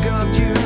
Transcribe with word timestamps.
got 0.00 0.34
you. 0.36 0.61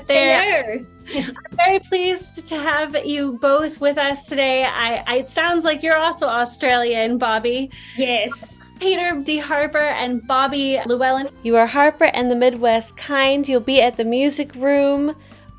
Out 0.00 0.06
there. 0.06 0.78
Hello. 1.06 1.34
I'm 1.50 1.56
very 1.56 1.78
pleased 1.80 2.46
to 2.46 2.56
have 2.56 3.04
you 3.04 3.38
both 3.38 3.80
with 3.80 3.98
us 3.98 4.26
today. 4.26 4.64
I, 4.64 5.02
I 5.06 5.16
it 5.18 5.30
sounds 5.30 5.64
like 5.64 5.82
you're 5.82 5.98
also 5.98 6.26
Australian, 6.26 7.18
Bobby. 7.18 7.70
Yes. 7.96 8.64
Peter 8.78 9.20
D. 9.22 9.38
Harper 9.38 9.78
and 9.78 10.26
Bobby 10.26 10.80
Llewellyn. 10.86 11.28
You 11.42 11.56
are 11.56 11.66
Harper 11.66 12.04
and 12.04 12.30
the 12.30 12.36
Midwest 12.36 12.96
Kind. 12.96 13.48
You'll 13.48 13.60
be 13.60 13.82
at 13.82 13.96
the 13.96 14.04
Music 14.04 14.54
Room 14.54 15.14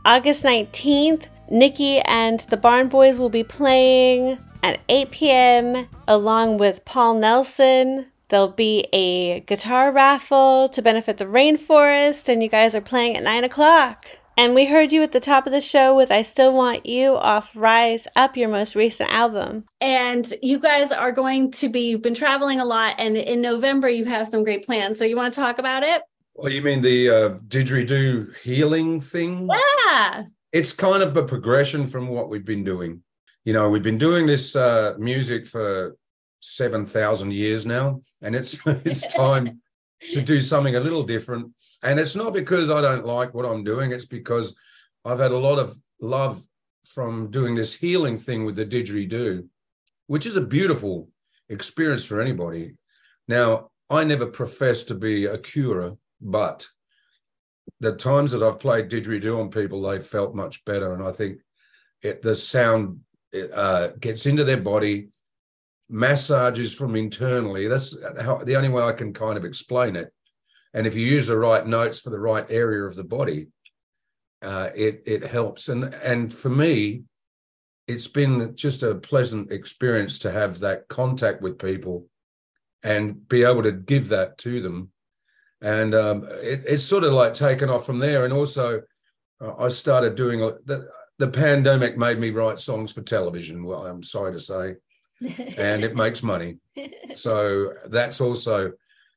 August 0.06 0.44
19th. 0.44 1.26
Nikki 1.50 2.00
and 2.00 2.40
the 2.42 2.58
Barn 2.58 2.88
Boys 2.88 3.20
will 3.20 3.30
be 3.30 3.44
playing 3.44 4.38
at 4.64 4.80
8 4.88 5.12
p.m. 5.12 5.88
along 6.08 6.60
with 6.60 6.86
Paul 6.86 7.16
Nelson. 7.16 8.06
There'll 8.30 8.48
be 8.48 8.88
a 8.94 9.42
guitar 9.42 9.92
raffle 9.92 10.70
to 10.70 10.82
benefit 10.82 11.18
the 11.18 11.26
rainforest, 11.26 12.30
and 12.30 12.42
you 12.42 12.48
guys 12.48 12.74
are 12.74 12.80
playing 12.80 13.18
at 13.18 13.24
9 13.24 13.44
o'clock. 13.44 14.06
And 14.38 14.56
we 14.56 14.66
heard 14.66 14.92
you 14.92 15.04
at 15.04 15.12
the 15.12 15.20
top 15.20 15.46
of 15.46 15.52
the 15.52 15.62
show 15.62 15.96
with 15.96 16.10
I 16.10 16.22
Still 16.22 16.54
Want 16.54 16.86
You 16.86 17.16
off 17.16 17.52
Rise 17.54 18.08
Up, 18.16 18.38
your 18.38 18.50
most 18.50 18.76
recent 18.76 19.12
album. 19.12 19.66
And 19.82 20.34
you 20.42 20.58
guys 20.58 20.92
are 20.92 21.12
going 21.12 21.52
to 21.52 21.68
be, 21.68 21.90
you've 21.90 22.02
been 22.02 22.14
traveling 22.14 22.60
a 22.60 22.66
lot, 22.66 22.96
and 22.98 23.18
in 23.18 23.42
November 23.42 23.90
you 23.90 24.06
have 24.06 24.28
some 24.28 24.44
great 24.44 24.66
plans. 24.66 24.98
So 24.98 25.06
you 25.06 25.18
want 25.18 25.34
to 25.34 25.40
talk 25.40 25.60
about 25.60 25.84
it? 25.84 26.02
Well, 26.36 26.52
you 26.52 26.62
mean 26.62 26.82
the 26.82 27.10
uh, 27.10 27.30
didgeridoo 27.48 28.38
healing 28.38 29.02
thing? 29.02 29.50
Yeah. 29.50 30.24
It's 30.54 30.74
kind 30.74 31.04
of 31.04 31.16
a 31.18 31.24
progression 31.24 31.86
from 31.86 32.08
what 32.08 32.30
we've 32.30 32.46
been 32.46 32.64
doing. 32.64 33.04
You 33.44 33.54
know, 33.54 33.70
we've 33.70 33.84
been 33.84 33.98
doing 33.98 34.28
this 34.28 34.56
uh, 34.56 34.96
music 34.98 35.46
for 35.46 35.98
seven 36.42 36.86
thousand 36.86 37.34
years 37.34 37.66
now, 37.66 38.02
and 38.22 38.36
it's 38.36 38.60
it's 38.66 39.14
time 39.14 39.61
to 40.12 40.22
do 40.22 40.42
something 40.42 40.76
a 40.76 40.80
little 40.80 41.04
different. 41.04 41.52
And 41.84 42.00
it's 42.00 42.16
not 42.16 42.34
because 42.34 42.70
I 42.70 42.82
don't 42.82 43.06
like 43.06 43.34
what 43.34 43.46
I'm 43.46 43.64
doing; 43.64 43.92
it's 43.92 44.06
because 44.06 44.56
I've 45.06 45.20
had 45.20 45.32
a 45.32 45.38
lot 45.38 45.60
of 45.60 45.78
love 46.00 46.42
from 46.86 47.30
doing 47.30 47.56
this 47.56 47.76
healing 47.76 48.18
thing 48.18 48.46
with 48.46 48.56
the 48.56 48.66
didgeridoo, 48.66 49.48
which 50.08 50.26
is 50.26 50.36
a 50.36 50.42
beautiful 50.42 51.10
experience 51.50 52.06
for 52.06 52.22
anybody. 52.22 52.76
Now, 53.28 53.70
I 53.90 54.04
never 54.04 54.26
professed 54.26 54.88
to 54.88 54.96
be 54.96 55.26
a 55.26 55.38
curer, 55.38 55.96
but 56.20 56.68
the 57.80 57.96
times 57.96 58.32
that 58.32 58.44
I've 58.44 58.60
played 58.60 58.90
didgeridoo 58.90 59.40
on 59.40 59.50
people, 59.50 59.82
they've 59.82 60.04
felt 60.04 60.36
much 60.36 60.64
better. 60.66 60.94
And 60.94 61.04
I 61.04 61.12
think 61.12 61.40
it, 62.02 62.22
the 62.22 62.36
sound 62.36 63.02
it, 63.32 63.52
uh, 63.54 63.90
gets 64.00 64.26
into 64.26 64.44
their 64.44 64.62
body, 64.62 65.10
massages 65.92 66.74
from 66.74 66.96
internally. 66.96 67.68
That's 67.68 67.96
how, 68.22 68.38
the 68.38 68.56
only 68.56 68.70
way 68.70 68.84
I 68.84 68.94
can 68.94 69.14
kind 69.14 69.38
of 69.38 69.46
explain 69.46 69.96
it. 69.96 70.12
And 70.74 70.88
if 70.88 70.96
you 70.96 71.06
use 71.06 71.28
the 71.28 71.38
right 71.38 71.66
notes 71.66 72.00
for 72.00 72.10
the 72.10 72.20
right 72.20 72.46
area 72.50 72.84
of 72.84 72.96
the 72.96 73.04
body, 73.04 73.48
uh, 74.42 74.70
it 74.74 75.04
it 75.06 75.24
helps. 75.24 75.68
And 75.68 75.94
and 75.94 76.34
for 76.34 76.50
me, 76.50 77.04
it's 77.88 78.08
been 78.08 78.56
just 78.56 78.84
a 78.84 78.96
pleasant 78.96 79.52
experience 79.52 80.20
to 80.20 80.32
have 80.32 80.60
that 80.60 80.88
contact 80.88 81.42
with 81.42 81.60
people 81.60 82.08
and 82.84 83.28
be 83.28 83.44
able 83.44 83.64
to 83.64 83.72
give 83.72 84.08
that 84.10 84.38
to 84.40 84.62
them 84.62 84.92
and 85.62 85.94
um, 85.94 86.28
it, 86.42 86.64
it's 86.68 86.84
sort 86.84 87.04
of 87.04 87.14
like 87.14 87.34
taken 87.34 87.70
off 87.70 87.86
from 87.86 88.00
there. 88.00 88.26
And 88.26 88.34
also, 88.34 88.82
uh, 89.40 89.56
I 89.58 89.68
started 89.70 90.16
doing 90.16 90.40
the, 90.66 90.88
the 91.20 91.28
pandemic 91.28 91.98
made 91.98 92.20
me 92.20 92.32
write 92.32 92.60
songs 92.60 92.92
for 92.92 93.02
television. 93.02 93.64
Well, 93.64 93.86
I'm 93.86 94.04
sorry 94.04 94.34
to 94.34 94.40
say, 94.40 94.76
and 95.58 95.84
it 95.84 95.96
makes 95.96 96.24
money. 96.24 96.58
So 97.14 97.74
that's 97.88 98.22
also 98.22 98.72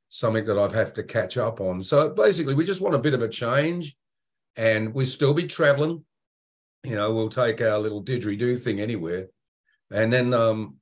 something 0.09 0.45
that 0.47 0.59
I've 0.59 0.75
have 0.75 0.95
to 0.95 1.05
catch 1.05 1.39
up 1.39 1.61
on. 1.61 1.81
So 1.81 2.09
basically, 2.09 2.55
we 2.55 2.65
just 2.65 2.81
want 2.81 2.97
a 2.97 2.99
bit 2.99 3.15
of 3.15 3.23
a 3.23 3.29
change, 3.29 3.97
and 4.57 4.93
we 4.93 5.05
still 5.05 5.33
be 5.33 5.47
traveling. 5.47 6.05
You 6.83 6.97
know, 6.97 7.15
we'll 7.15 7.29
take 7.29 7.61
our 7.61 7.79
little 7.79 8.03
didgeridoo 8.03 8.61
thing 8.61 8.81
anywhere, 8.81 9.29
and 9.93 10.13
then 10.13 10.35
um, 10.35 10.79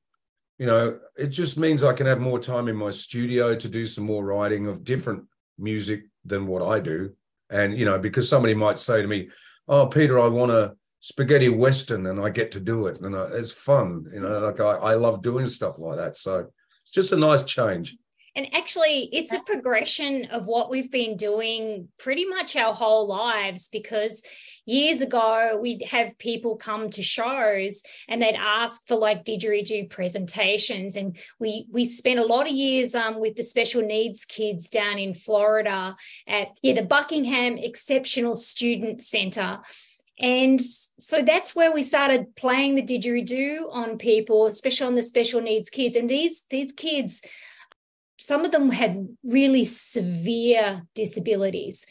you 0.59 0.66
know, 0.66 0.99
it 1.16 1.28
just 1.28 1.59
means 1.59 1.82
I 1.82 1.93
can 1.93 2.06
have 2.06 2.21
more 2.21 2.38
time 2.38 2.69
in 2.69 2.77
my 2.77 2.91
studio 2.91 3.55
to 3.55 3.69
do 3.69 3.84
some 3.84 4.05
more 4.05 4.25
writing 4.25 4.69
of 4.69 4.84
different 4.84 5.25
music 5.59 6.05
than 6.25 6.47
what 6.47 6.62
I 6.62 6.78
do. 6.81 7.12
And, 7.50 7.76
you 7.76 7.85
know, 7.85 7.99
because 7.99 8.29
somebody 8.29 8.55
might 8.55 8.79
say 8.79 9.02
to 9.02 9.08
me, 9.08 9.29
Oh, 9.69 9.87
Peter, 9.87 10.20
I 10.20 10.29
want 10.29 10.52
a 10.52 10.76
spaghetti 11.02 11.49
Western 11.49 12.06
and 12.06 12.20
I 12.20 12.31
get 12.31 12.52
to 12.52 12.60
do 12.60 12.87
it. 12.87 13.00
And 13.00 13.14
I, 13.14 13.25
it's 13.32 13.52
fun. 13.52 14.06
You 14.14 14.20
know, 14.20 14.38
like 14.38 14.60
I, 14.60 14.70
I 14.70 14.94
love 14.94 15.20
doing 15.20 15.46
stuff 15.49 15.78
like 15.78 15.99
that. 15.99 16.16
So 16.16 16.49
it's 16.84 16.93
just 16.93 17.12
a 17.12 17.16
nice 17.16 17.43
change. 17.43 17.96
And 18.34 18.46
actually, 18.54 19.10
it's 19.12 19.32
a 19.32 19.40
progression 19.40 20.25
of 20.26 20.46
what 20.46 20.70
we've 20.70 20.90
been 20.90 21.19
doing 21.19 21.88
pretty 21.99 22.25
much 22.25 22.56
our 22.56 22.72
whole 22.72 23.06
lives 23.06 23.69
because 23.69 24.22
years 24.64 25.02
ago, 25.02 25.58
we'd 25.60 25.82
have 25.82 26.16
people 26.16 26.56
come 26.56 26.88
to 26.90 27.02
shows 27.02 27.82
and 28.08 28.22
they'd 28.22 28.34
ask 28.34 28.87
for 28.88 28.96
like 28.96 29.26
didgeridoo 29.26 29.90
presentations. 29.90 30.96
And 30.96 31.19
we 31.38 31.66
we 31.70 31.84
spent 31.84 32.20
a 32.20 32.25
lot 32.25 32.46
of 32.46 32.52
years 32.52 32.94
um, 32.94 33.20
with 33.20 33.37
the 33.37 33.43
special 33.43 33.82
needs 33.82 34.25
kids 34.25 34.70
down 34.70 34.99
in 34.99 35.12
Florida 35.12 35.94
at 36.26 36.49
yeah, 36.62 36.75
the 36.75 36.87
Buckingham 36.87 37.58
Exceptional 37.58 38.34
Student 38.34 39.02
Center. 39.02 39.60
And 40.19 40.61
so 40.61 41.23
that's 41.23 41.55
where 41.55 41.73
we 41.73 41.82
started 41.82 42.37
playing 42.37 42.75
the 42.75 42.82
didgeridoo 42.82 43.73
on 43.73 43.99
people, 43.99 44.47
especially 44.47 44.87
on 44.87 44.94
the 44.94 45.03
special 45.03 45.41
needs 45.41 45.70
kids. 45.70 45.97
And 45.97 46.09
these 46.09 46.44
these 46.50 46.73
kids, 46.73 47.25
some 48.19 48.44
of 48.44 48.53
them 48.53 48.70
had 48.70 49.09
really 49.25 49.64
severe 49.64 50.82
disabilities, 50.94 51.87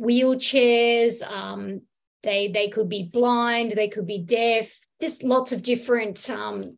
wheelchairs, 0.00 1.22
um, 1.28 1.82
they 2.22 2.48
they 2.48 2.68
could 2.68 2.88
be 2.88 3.08
blind 3.12 3.72
they 3.72 3.88
could 3.88 4.06
be 4.06 4.18
deaf 4.22 4.78
just 5.00 5.22
lots 5.22 5.52
of 5.52 5.62
different 5.62 6.28
um, 6.30 6.76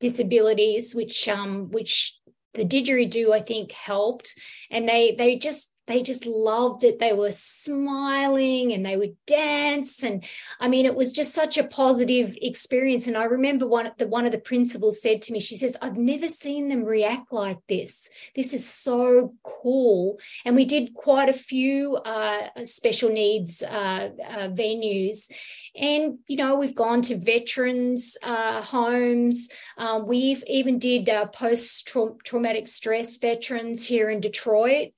disabilities 0.00 0.94
which 0.94 1.28
um, 1.28 1.70
which 1.70 2.18
the 2.54 2.64
didgeridoo 2.64 3.32
i 3.32 3.40
think 3.40 3.72
helped 3.72 4.34
and 4.70 4.88
they 4.88 5.14
they 5.16 5.36
just 5.36 5.72
they 5.86 6.02
just 6.02 6.24
loved 6.24 6.84
it. 6.84 6.98
They 6.98 7.12
were 7.12 7.32
smiling 7.32 8.72
and 8.72 8.84
they 8.84 8.96
would 8.96 9.16
dance. 9.26 10.02
And 10.02 10.24
I 10.58 10.68
mean, 10.68 10.86
it 10.86 10.94
was 10.94 11.12
just 11.12 11.34
such 11.34 11.58
a 11.58 11.64
positive 11.64 12.36
experience. 12.40 13.06
And 13.06 13.16
I 13.16 13.24
remember 13.24 13.66
one, 13.66 13.92
the, 13.98 14.06
one 14.06 14.24
of 14.24 14.32
the 14.32 14.38
principals 14.38 15.02
said 15.02 15.20
to 15.22 15.32
me, 15.32 15.40
she 15.40 15.56
says, 15.56 15.76
I've 15.82 15.96
never 15.96 16.28
seen 16.28 16.68
them 16.68 16.84
react 16.84 17.32
like 17.32 17.58
this. 17.68 18.08
This 18.34 18.54
is 18.54 18.66
so 18.66 19.34
cool. 19.42 20.18
And 20.44 20.56
we 20.56 20.64
did 20.64 20.94
quite 20.94 21.28
a 21.28 21.34
few 21.34 21.96
uh, 21.96 22.48
special 22.64 23.10
needs 23.10 23.62
uh, 23.62 24.10
uh, 24.26 24.48
venues. 24.48 25.30
And, 25.76 26.18
you 26.28 26.36
know, 26.36 26.56
we've 26.56 26.74
gone 26.74 27.02
to 27.02 27.16
veterans 27.16 28.16
uh, 28.22 28.62
homes. 28.62 29.48
Um, 29.76 30.06
we've 30.06 30.42
even 30.46 30.78
did 30.78 31.08
uh, 31.08 31.26
post-traumatic 31.26 32.68
stress 32.68 33.18
veterans 33.18 33.84
here 33.84 34.08
in 34.08 34.20
Detroit 34.20 34.92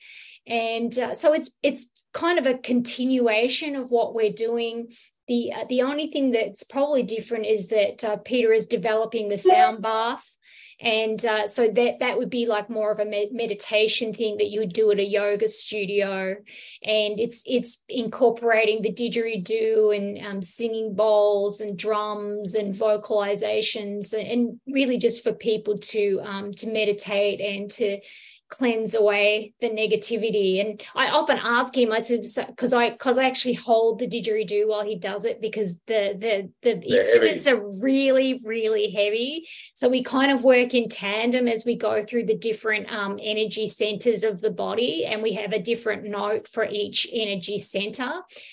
and 0.47 0.97
uh, 0.99 1.15
so 1.15 1.33
it's 1.33 1.57
it's 1.63 1.89
kind 2.13 2.39
of 2.39 2.47
a 2.47 2.59
continuation 2.59 3.77
of 3.77 3.91
what 3.91 4.15
we're 4.15 4.33
doing. 4.33 4.89
The 5.29 5.53
uh, 5.53 5.65
the 5.69 5.83
only 5.83 6.09
thing 6.09 6.31
that's 6.31 6.63
probably 6.63 7.03
different 7.03 7.47
is 7.47 7.69
that 7.69 8.05
uh, 8.05 8.17
peter 8.17 8.53
is 8.53 8.67
developing 8.67 9.29
the 9.29 9.39
sound 9.39 9.83
bath. 9.83 10.37
And 10.79 11.25
uh, 11.25 11.47
so 11.47 11.69
that 11.69 12.01
that 12.01 12.19
would 12.19 12.29
be 12.29 12.45
like 12.45 12.69
more 12.69 12.93
of 12.93 12.99
a 12.99 13.07
med- 13.07 13.33
meditation 13.33 14.13
thing 14.13 14.37
that 14.37 14.51
you 14.51 14.61
would 14.61 14.75
do 14.75 14.91
at 14.91 14.99
a 14.99 15.05
yoga 15.05 15.49
studio. 15.49 16.37
And 16.85 17.19
it's 17.19 17.43
it's 17.47 17.83
incorporating 17.89 18.83
the 18.83 18.93
didgeridoo 18.93 19.97
and 19.97 20.27
um, 20.27 20.43
singing 20.43 20.95
bowls 20.95 21.63
and 21.63 21.79
drums 21.79 22.55
and 22.55 22.75
vocalizations 22.75 24.13
and, 24.13 24.29
and 24.29 24.61
really 24.67 24.99
just 24.99 25.23
for 25.23 25.33
people 25.33 25.79
to 25.79 26.21
um, 26.23 26.53
to 26.55 26.71
meditate 26.71 27.41
and 27.41 27.71
to 27.71 27.99
cleanse 28.49 28.95
away 28.95 29.55
the 29.61 29.69
negativity. 29.69 30.61
And 30.61 30.81
I 30.95 31.09
often 31.09 31.39
ask 31.43 31.77
him, 31.77 31.93
I 31.93 31.99
said, 31.99 32.25
because 32.47 32.73
I 32.73 32.91
because 32.91 33.19
I 33.19 33.25
actually 33.25 33.55
hold 33.55 33.99
the 33.99 34.07
didgeridoo 34.07 34.69
while 34.69 34.85
he 34.85 34.97
does 34.97 35.25
it 35.25 35.41
because 35.41 35.79
the 35.87 36.17
the 36.19 36.51
the 36.63 36.81
They're 36.89 37.01
instruments 37.01 37.47
heavy. 37.47 37.59
are 37.59 37.69
really 37.81 38.41
really 38.45 38.91
heavy. 38.91 39.49
So 39.75 39.89
we 39.89 40.03
kind 40.03 40.31
of 40.31 40.45
work 40.45 40.75
in 40.75 40.89
tandem 40.89 41.49
as 41.49 41.65
we 41.65 41.77
go 41.77 42.05
through 42.05 42.27
the 42.27 42.37
different 42.37 42.93
um, 42.93 43.19
energy 43.23 43.67
centers 43.67 44.23
of 44.23 44.41
the 44.41 44.51
body, 44.51 45.05
and 45.07 45.23
we 45.23 45.35
have 45.35 45.53
a 45.53 45.63
different 45.63 46.05
note 46.05 46.49
for 46.49 46.65
each 46.65 47.09
energy 47.13 47.59
center. 47.59 48.11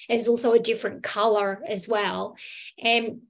And 0.10 0.18
there's 0.18 0.28
also 0.28 0.54
a 0.54 0.60
different 0.60 1.04
color 1.04 1.62
as 1.68 1.88
well. 1.88 2.36
And 2.82 3.22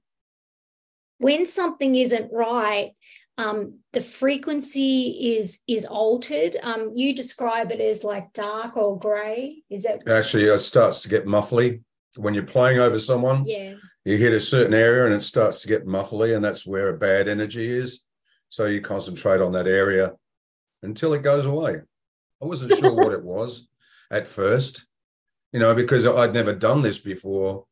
when 1.18 1.46
something 1.46 1.94
isn't 1.94 2.32
right, 2.32 2.92
um, 3.36 3.80
the 3.92 4.00
frequency 4.00 5.36
is 5.36 5.58
is 5.66 5.84
altered. 5.84 6.56
Um, 6.62 6.92
you 6.94 7.14
describe 7.14 7.72
it 7.72 7.80
as 7.80 8.04
like 8.04 8.32
dark 8.32 8.76
or 8.76 8.98
grey. 8.98 9.62
Is 9.70 9.84
it 9.84 10.02
actually 10.08 10.44
it 10.44 10.58
starts 10.58 11.00
to 11.00 11.08
get 11.08 11.26
muffly 11.26 11.82
when 12.16 12.34
you're 12.34 12.44
playing 12.44 12.78
over 12.78 12.98
someone? 12.98 13.44
Yeah. 13.46 13.74
You 14.04 14.18
hit 14.18 14.32
a 14.32 14.40
certain 14.40 14.74
area 14.74 15.06
and 15.06 15.14
it 15.14 15.22
starts 15.22 15.62
to 15.62 15.68
get 15.68 15.86
muffly, 15.86 16.36
and 16.36 16.44
that's 16.44 16.66
where 16.66 16.90
a 16.90 16.98
bad 16.98 17.26
energy 17.26 17.68
is. 17.68 18.04
So 18.48 18.66
you 18.66 18.80
concentrate 18.80 19.40
on 19.40 19.52
that 19.52 19.66
area 19.66 20.12
until 20.82 21.14
it 21.14 21.22
goes 21.22 21.46
away. 21.46 21.80
I 22.40 22.44
wasn't 22.44 22.74
sure 22.78 22.92
what 22.92 23.14
it 23.14 23.24
was 23.24 23.66
at 24.12 24.28
first, 24.28 24.86
you 25.52 25.58
know, 25.58 25.74
because 25.74 26.06
I'd 26.06 26.34
never 26.34 26.54
done 26.54 26.82
this 26.82 26.98
before. 26.98 27.64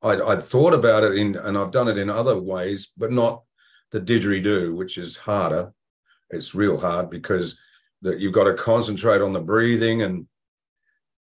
I'd, 0.00 0.22
I'd 0.22 0.42
thought 0.42 0.72
about 0.72 1.04
it 1.04 1.16
in, 1.16 1.36
and 1.36 1.58
I've 1.58 1.70
done 1.70 1.88
it 1.88 1.98
in 1.98 2.08
other 2.08 2.40
ways, 2.40 2.92
but 2.96 3.12
not 3.12 3.42
the 3.92 4.00
didgeridoo, 4.00 4.74
which 4.74 4.98
is 4.98 5.16
harder. 5.16 5.72
It's 6.30 6.54
real 6.54 6.78
hard 6.78 7.10
because 7.10 7.58
that 8.00 8.18
you've 8.18 8.32
got 8.32 8.44
to 8.44 8.54
concentrate 8.54 9.20
on 9.20 9.32
the 9.32 9.40
breathing 9.40 10.02
and 10.02 10.26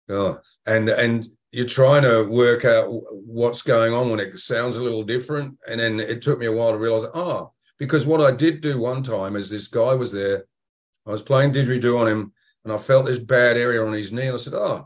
oh, 0.10 0.40
and 0.66 0.88
and 0.90 1.28
you're 1.52 1.66
trying 1.66 2.04
to 2.04 2.24
work 2.24 2.64
out 2.64 2.88
what's 3.12 3.64
going 3.64 3.94
on 3.94 4.10
when 4.10 4.20
it 4.20 4.38
sounds 4.38 4.76
a 4.76 4.84
little 4.84 5.04
different. 5.04 5.58
And 5.68 5.80
then 5.80 6.00
it 6.00 6.22
took 6.22 6.38
me 6.38 6.46
a 6.46 6.52
while 6.52 6.72
to 6.72 6.78
realize, 6.78 7.06
oh, 7.14 7.54
because 7.80 8.06
what 8.06 8.22
I 8.22 8.32
did 8.32 8.62
do 8.62 8.80
one 8.80 9.02
time 9.02 9.36
is 9.36 9.50
this 9.50 9.68
guy 9.68 9.94
was 9.96 10.12
there. 10.12 10.46
I 11.08 11.12
was 11.12 11.24
playing 11.24 11.54
didgeridoo 11.54 12.00
on 12.00 12.08
him, 12.08 12.34
and 12.64 12.74
I 12.74 12.78
felt 12.78 13.08
this 13.08 13.18
bad 13.18 13.58
area 13.58 13.84
on 13.84 13.94
his 13.94 14.14
knee. 14.14 14.28
And 14.28 14.34
I 14.34 14.38
said, 14.38 14.54
ah, 14.54 14.60
oh, 14.60 14.78
I 14.82 14.86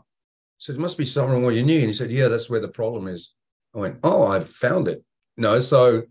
said, 0.58 0.76
there 0.76 0.80
must 0.80 0.96
be 0.96 1.04
something 1.04 1.34
wrong 1.34 1.44
with 1.44 1.56
your 1.56 1.66
knee. 1.66 1.80
And 1.80 1.88
he 1.88 1.92
said, 1.92 2.10
yeah, 2.10 2.28
that's 2.28 2.48
where 2.48 2.60
the 2.60 2.68
problem 2.68 3.08
is. 3.08 3.34
I 3.74 3.78
went, 3.78 3.98
oh, 4.02 4.26
I've 4.26 4.48
found 4.48 4.88
it. 4.88 5.04
No, 5.36 5.58
so 5.58 6.04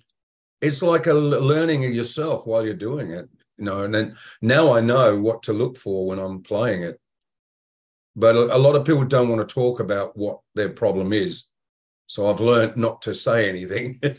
it's 0.64 0.82
like 0.82 1.08
a 1.08 1.14
learning 1.14 1.86
of 1.86 1.94
yourself 1.94 2.48
while 2.48 2.64
you're 2.66 2.74
doing 2.74 3.12
it 3.12 3.30
you 3.58 3.66
know 3.66 3.84
and 3.84 3.94
then 3.94 4.16
now 4.42 4.74
i 4.74 4.80
know 4.80 5.18
what 5.18 5.44
to 5.44 5.54
look 5.54 5.78
for 5.78 6.08
when 6.08 6.20
i'm 6.20 6.42
playing 6.42 6.84
it. 6.84 7.00
But 8.16 8.36
a, 8.36 8.58
lot 8.58 8.76
of 8.76 8.86
people 8.86 9.06
don't 9.06 9.30
want 9.30 9.48
to 9.48 9.54
talk 9.54 9.80
about 9.80 10.16
what 10.16 10.42
their 10.54 10.70
problem 10.70 11.14
is. 11.14 11.50
So 12.08 12.30
i've 12.30 12.40
learned 12.40 12.78
not 12.78 13.02
to 13.04 13.14
say 13.14 13.50
anything. 13.50 14.00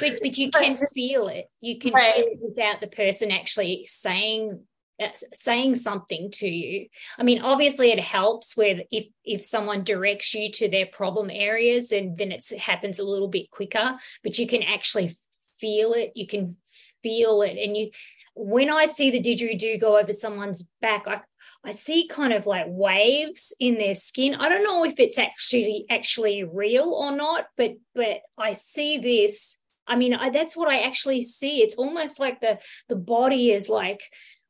But, 0.00 0.18
but 0.20 0.36
you 0.36 0.50
can 0.50 0.76
feel 0.92 1.28
it. 1.28 1.46
You 1.60 1.78
can 1.78 1.92
right. 1.92 2.16
feel 2.16 2.24
it 2.26 2.38
without 2.42 2.80
the 2.80 2.88
person 2.88 3.30
actually 3.30 3.84
saying 3.84 4.60
uh, 5.00 5.08
saying 5.32 5.76
something 5.76 6.32
to 6.32 6.48
you. 6.48 6.86
I 7.16 7.22
mean 7.22 7.42
obviously 7.42 7.92
it 7.92 8.00
helps 8.00 8.56
with 8.56 8.80
if 8.90 9.06
if 9.24 9.44
someone 9.44 9.84
directs 9.84 10.34
you 10.34 10.50
to 10.52 10.68
their 10.68 10.86
problem 10.86 11.30
areas 11.32 11.92
and 11.92 12.18
then 12.18 12.32
it 12.32 12.44
happens 12.58 12.98
a 12.98 13.04
little 13.04 13.28
bit 13.28 13.52
quicker. 13.52 13.96
But 14.24 14.38
you 14.38 14.48
can 14.48 14.64
actually 14.64 15.14
feel 15.60 15.92
it. 15.92 16.12
You 16.14 16.26
can 16.26 16.56
feel 17.02 17.42
it. 17.42 17.56
And 17.58 17.76
you, 17.76 17.90
when 18.34 18.70
I 18.70 18.86
see 18.86 19.10
the 19.10 19.20
didgeridoo 19.20 19.80
go 19.80 19.98
over 19.98 20.12
someone's 20.12 20.70
back, 20.80 21.06
I, 21.06 21.20
I 21.64 21.72
see 21.72 22.08
kind 22.08 22.32
of 22.32 22.46
like 22.46 22.66
waves 22.68 23.54
in 23.58 23.74
their 23.74 23.94
skin. 23.94 24.34
I 24.34 24.48
don't 24.48 24.64
know 24.64 24.84
if 24.84 24.98
it's 24.98 25.18
actually 25.18 25.86
actually 25.88 26.44
real 26.44 26.90
or 26.90 27.16
not, 27.16 27.46
but 27.56 27.72
but 27.94 28.20
I 28.36 28.52
see 28.52 28.98
this. 28.98 29.58
I 29.86 29.96
mean, 29.96 30.14
I, 30.14 30.30
that's 30.30 30.56
what 30.56 30.68
I 30.68 30.80
actually 30.80 31.22
see. 31.22 31.62
It's 31.62 31.74
almost 31.76 32.18
like 32.18 32.40
the 32.40 32.58
the 32.88 32.96
body 32.96 33.50
is 33.50 33.68
like 33.68 34.02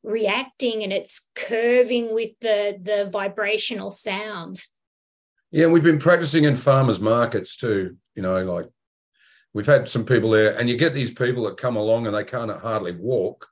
reacting 0.03 0.83
and 0.83 0.91
it's 0.91 1.29
curving 1.35 2.13
with 2.13 2.31
the 2.41 2.77
the 2.81 3.09
vibrational 3.09 3.91
sound. 3.91 4.61
Yeah, 5.51 5.67
we've 5.67 5.83
been 5.83 5.99
practicing 5.99 6.43
in 6.43 6.55
farmers 6.55 6.99
markets 6.99 7.55
too. 7.55 7.95
You 8.15 8.23
know, 8.23 8.43
like 8.43 8.65
we've 9.55 9.65
had 9.65 9.87
some 9.87 10.05
people 10.05 10.29
there, 10.29 10.55
and 10.59 10.69
you 10.69 10.75
get 10.75 10.93
these 10.93 11.11
people 11.11 11.45
that 11.45 11.55
come 11.55 11.77
along 11.77 12.05
and 12.05 12.15
they 12.15 12.25
can't 12.25 12.51
hardly 12.51 12.91
walk, 12.91 13.47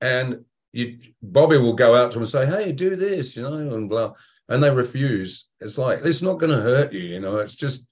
and 0.00 0.44
you 0.72 0.98
Bobby 1.20 1.58
will 1.58 1.74
go 1.74 1.96
out 1.96 2.12
to 2.12 2.14
them 2.14 2.22
and 2.22 2.28
say, 2.30 2.46
"Hey, 2.46 2.72
do 2.72 2.96
this," 2.96 3.36
you 3.36 3.42
know, 3.42 3.54
and 3.54 3.90
blah, 3.90 4.14
and 4.48 4.62
they 4.62 4.70
refuse. 4.70 5.48
It's 5.60 5.76
like 5.76 6.00
it's 6.04 6.22
not 6.22 6.38
going 6.38 6.52
to 6.56 6.62
hurt 6.62 6.92
you, 6.92 7.00
you 7.00 7.20
know. 7.20 7.38
It's 7.38 7.56
just, 7.56 7.86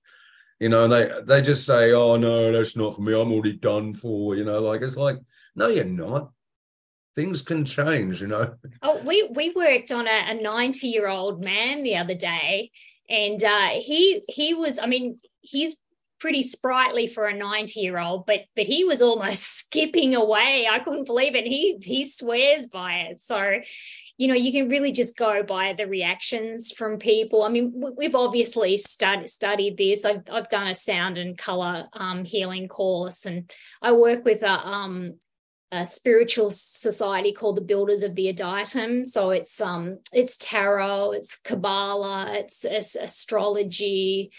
you 0.61 0.69
know, 0.69 0.87
they 0.87 1.11
they 1.25 1.43
just 1.43 1.67
say, 1.67 1.93
"Oh 1.93 2.17
no, 2.17 2.53
that's 2.53 2.77
not 2.77 2.95
for 2.95 3.03
me. 3.03 3.13
I'm 3.21 3.33
already 3.33 3.55
done 3.55 3.93
for," 3.95 4.37
you 4.37 4.45
know. 4.45 4.61
Like 4.61 4.81
it's 4.83 4.97
like, 4.97 5.19
no, 5.57 5.67
you're 5.67 5.85
not. 5.85 6.31
Things 7.17 7.43
can 7.43 7.65
change, 7.65 8.23
you 8.23 8.29
know. 8.29 8.55
Oh, 8.83 9.03
we 9.05 9.29
we 9.35 9.51
worked 9.57 9.91
on 9.91 10.07
a 10.07 10.35
90 10.35 10.87
year 10.87 11.09
old 11.09 11.43
man 11.43 11.83
the 11.83 11.97
other 11.97 12.15
day, 12.15 12.71
and 13.11 13.43
uh, 13.43 13.71
he 13.71 14.23
he 14.29 14.55
was, 14.55 14.79
I 14.79 14.87
mean, 14.87 15.19
he's 15.41 15.77
pretty 16.19 16.43
sprightly 16.43 17.07
for 17.07 17.27
a 17.27 17.35
90 17.35 17.81
year 17.81 17.99
old 17.99 18.27
but 18.27 18.41
but 18.57 18.67
he 18.67 18.85
was 18.85 19.03
almost 19.03 19.43
skipping 19.59 20.15
away. 20.15 20.69
I 20.71 20.79
couldn't 20.79 21.07
believe 21.07 21.35
it. 21.35 21.47
He 21.47 21.79
he 21.83 22.05
swears 22.05 22.67
by 22.67 23.09
it. 23.11 23.21
So 23.21 23.61
you 24.17 24.29
know 24.29 24.35
you 24.35 24.53
can 24.53 24.69
really 24.69 24.93
just 24.93 25.17
go 25.17 25.43
by 25.43 25.73
the 25.73 25.87
reactions 25.87 26.73
from 26.73 26.99
people. 26.99 27.43
I 27.43 27.49
mean 27.49 27.73
we've 27.97 28.15
obviously 28.15 28.77
stud, 28.77 29.29
studied 29.29 29.77
this. 29.77 30.05
I've, 30.05 30.23
I've 30.31 30.49
done 30.49 30.69
a 30.69 30.75
sound 30.75 31.19
and 31.19 31.37
color 31.37 31.87
um, 31.93 32.25
healing 32.25 32.69
course 32.69 33.27
and 33.27 33.51
i 33.83 33.93
work 33.93 34.25
with 34.25 34.43
a 34.43 34.51
um, 34.51 35.15
a 35.71 35.85
spiritual 35.85 36.51
society 36.51 37.33
called 37.33 37.57
the 37.57 37.63
Builders 37.63 38.03
of 38.03 38.15
the 38.15 38.33
Adytum. 38.33 39.05
So 39.05 39.31
it's 39.31 39.61
um 39.61 39.99
it's 40.13 40.37
tarot, 40.39 41.13
it's 41.13 41.37
Kabbalah, 41.37 42.33
it's, 42.39 42.65
it's 42.65 42.95
astrology, 42.95 44.33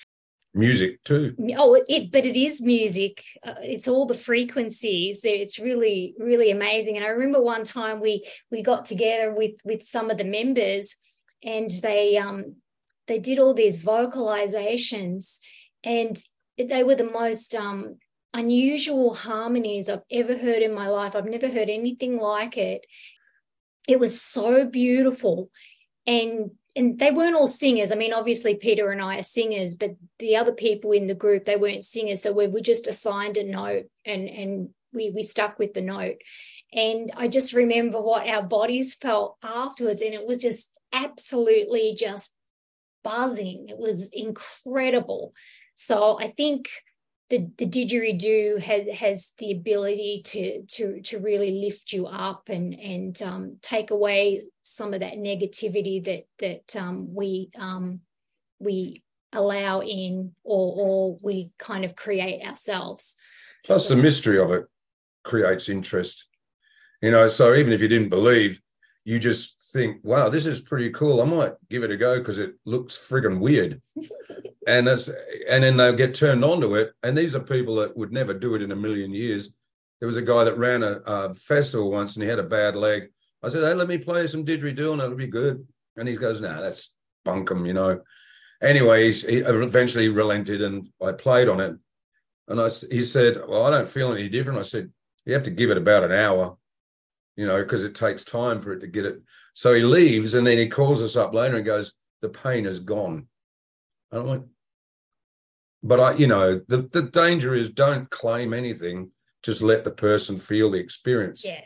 music 0.59 1.03
too. 1.03 1.35
Oh, 1.57 1.81
it 1.87 2.11
but 2.11 2.25
it 2.25 2.37
is 2.37 2.61
music. 2.61 3.23
Uh, 3.43 3.55
it's 3.61 3.87
all 3.87 4.05
the 4.05 4.13
frequencies. 4.13 5.21
It's 5.23 5.59
really 5.59 6.13
really 6.19 6.51
amazing. 6.51 6.97
And 6.97 7.05
I 7.05 7.09
remember 7.09 7.41
one 7.41 7.63
time 7.63 7.99
we 8.01 8.27
we 8.51 8.61
got 8.61 8.85
together 8.85 9.33
with 9.33 9.53
with 9.63 9.83
some 9.83 10.09
of 10.09 10.17
the 10.17 10.23
members, 10.23 10.95
and 11.43 11.69
they 11.81 12.17
um 12.17 12.55
they 13.07 13.19
did 13.19 13.39
all 13.39 13.53
these 13.53 13.83
vocalizations, 13.83 15.39
and 15.83 16.21
they 16.57 16.83
were 16.83 16.95
the 16.95 17.11
most 17.11 17.55
um 17.55 17.97
unusual 18.33 19.13
harmonies 19.13 19.89
I've 19.89 20.03
ever 20.11 20.37
heard 20.37 20.61
in 20.61 20.73
my 20.73 20.87
life. 20.87 21.15
I've 21.15 21.25
never 21.25 21.47
heard 21.47 21.69
anything 21.69 22.17
like 22.17 22.57
it. 22.57 22.85
It 23.87 23.99
was 23.99 24.21
so 24.21 24.65
beautiful. 24.65 25.49
And 26.05 26.51
and 26.79 26.97
they 26.97 27.11
weren't 27.11 27.35
all 27.35 27.47
singers. 27.47 27.91
I 27.91 27.95
mean, 27.95 28.13
obviously 28.13 28.55
Peter 28.55 28.89
and 28.89 29.01
I 29.01 29.17
are 29.17 29.23
singers, 29.23 29.75
but 29.75 29.97
the 30.17 30.37
other 30.37 30.53
people 30.53 30.93
in 30.93 31.07
the 31.07 31.13
group 31.13 31.43
they 31.43 31.57
weren't 31.57 31.83
singers, 31.83 32.21
so 32.21 32.31
we 32.31 32.47
were 32.47 32.61
just 32.61 32.87
assigned 32.87 33.35
a 33.35 33.43
note 33.43 33.87
and 34.05 34.29
and 34.29 34.69
we 34.93 35.09
we 35.09 35.23
stuck 35.23 35.59
with 35.59 35.73
the 35.73 35.81
note. 35.81 36.15
And 36.71 37.11
I 37.17 37.27
just 37.27 37.51
remember 37.51 38.01
what 38.01 38.27
our 38.29 38.43
bodies 38.43 38.95
felt 38.95 39.35
afterwards, 39.43 40.01
and 40.01 40.13
it 40.13 40.25
was 40.25 40.37
just 40.37 40.73
absolutely 40.93 41.95
just 41.99 42.33
buzzing. 43.03 43.67
It 43.67 43.77
was 43.77 44.09
incredible. 44.13 45.33
So 45.75 46.17
I 46.17 46.31
think 46.31 46.69
the, 47.29 47.47
the 47.57 47.67
didgeridoo 47.67 48.59
has, 48.59 48.97
has 48.97 49.31
the 49.37 49.51
ability 49.51 50.21
to, 50.25 50.63
to, 50.63 51.01
to 51.01 51.19
really 51.19 51.51
lift 51.61 51.93
you 51.93 52.07
up 52.07 52.49
and, 52.49 52.73
and 52.73 53.21
um, 53.21 53.57
take 53.61 53.91
away 53.91 54.41
some 54.63 54.93
of 54.93 55.01
that 55.01 55.13
negativity 55.13 56.03
that, 56.05 56.25
that 56.39 56.75
um, 56.75 57.13
we, 57.13 57.51
um, 57.57 57.99
we 58.59 59.03
allow 59.31 59.81
in 59.81 60.31
or, 60.43 60.73
or 60.75 61.17
we 61.21 61.51
kind 61.59 61.85
of 61.85 61.95
create 61.95 62.43
ourselves. 62.45 63.15
Plus, 63.65 63.87
So- 63.87 63.95
the 63.95 64.01
mystery 64.01 64.39
of 64.39 64.51
it 64.51 64.65
creates 65.23 65.69
interest. 65.69 66.25
You 67.01 67.11
know, 67.11 67.27
so 67.27 67.53
even 67.53 67.71
if 67.71 67.79
you 67.81 67.87
didn't 67.87 68.09
believe, 68.09 68.59
you 69.05 69.19
just 69.19 69.58
think, 69.71 69.99
wow, 70.03 70.29
this 70.29 70.45
is 70.45 70.61
pretty 70.61 70.89
cool. 70.91 71.21
I 71.21 71.25
might 71.25 71.53
give 71.69 71.83
it 71.83 71.91
a 71.91 71.97
go 71.97 72.19
because 72.19 72.39
it 72.39 72.55
looks 72.65 72.97
friggin' 72.97 73.39
weird. 73.39 73.81
and 74.67 74.87
that's 74.87 75.09
and 75.49 75.63
then 75.63 75.77
they'll 75.77 75.93
get 75.93 76.13
turned 76.13 76.43
on 76.43 76.61
to 76.61 76.75
it. 76.75 76.93
And 77.03 77.17
these 77.17 77.35
are 77.35 77.39
people 77.39 77.75
that 77.75 77.95
would 77.95 78.11
never 78.11 78.33
do 78.33 78.55
it 78.55 78.61
in 78.61 78.71
a 78.71 78.75
million 78.75 79.13
years. 79.13 79.53
There 79.99 80.07
was 80.07 80.17
a 80.17 80.21
guy 80.21 80.43
that 80.45 80.57
ran 80.57 80.83
a, 80.83 81.01
a 81.05 81.33
festival 81.33 81.91
once 81.91 82.15
and 82.15 82.23
he 82.23 82.29
had 82.29 82.39
a 82.39 82.43
bad 82.43 82.75
leg. 82.75 83.09
I 83.43 83.49
said, 83.49 83.63
Hey, 83.63 83.73
let 83.73 83.87
me 83.87 83.97
play 83.97 84.25
some 84.27 84.45
didgeridoo 84.45 84.93
and 84.93 85.01
it'll 85.01 85.15
be 85.15 85.27
good. 85.27 85.67
And 85.97 86.07
he 86.07 86.15
goes, 86.15 86.39
Nah, 86.41 86.61
that's 86.61 86.93
bunkum, 87.25 87.65
you 87.65 87.73
know. 87.73 88.01
Anyway, 88.61 89.05
he's, 89.05 89.25
he 89.25 89.37
eventually 89.37 90.09
relented 90.09 90.61
and 90.61 90.89
I 91.01 91.13
played 91.13 91.47
on 91.47 91.59
it. 91.59 91.75
And 92.47 92.59
I, 92.59 92.69
he 92.89 93.01
said, 93.01 93.37
Well, 93.47 93.65
I 93.65 93.69
don't 93.69 93.87
feel 93.87 94.13
any 94.13 94.29
different. 94.29 94.59
I 94.59 94.63
said, 94.63 94.91
You 95.25 95.33
have 95.33 95.43
to 95.43 95.51
give 95.51 95.71
it 95.71 95.77
about 95.77 96.03
an 96.03 96.11
hour, 96.11 96.57
you 97.35 97.45
know, 97.45 97.61
because 97.61 97.83
it 97.83 97.95
takes 97.95 98.23
time 98.23 98.61
for 98.61 98.73
it 98.73 98.79
to 98.81 98.87
get 98.87 99.05
it. 99.05 99.21
So 99.59 99.73
he 99.73 99.81
leaves 99.81 100.35
and 100.35 100.47
then 100.47 100.57
he 100.57 100.69
calls 100.69 101.01
us 101.01 101.17
up 101.17 101.33
later 101.33 101.57
and 101.57 101.65
goes, 101.65 101.93
The 102.21 102.29
pain 102.29 102.65
is 102.65 102.79
gone. 102.79 103.27
And 104.09 104.21
I 104.21 104.23
went, 104.23 104.45
But 105.83 105.99
I, 105.99 106.13
you 106.13 106.27
know, 106.27 106.61
the, 106.69 106.83
the 106.83 107.01
danger 107.01 107.53
is 107.53 107.69
don't 107.69 108.09
claim 108.09 108.53
anything, 108.53 109.11
just 109.43 109.61
let 109.61 109.83
the 109.83 109.91
person 109.91 110.37
feel 110.37 110.71
the 110.71 110.77
experience. 110.77 111.43
Yeah. 111.43 111.59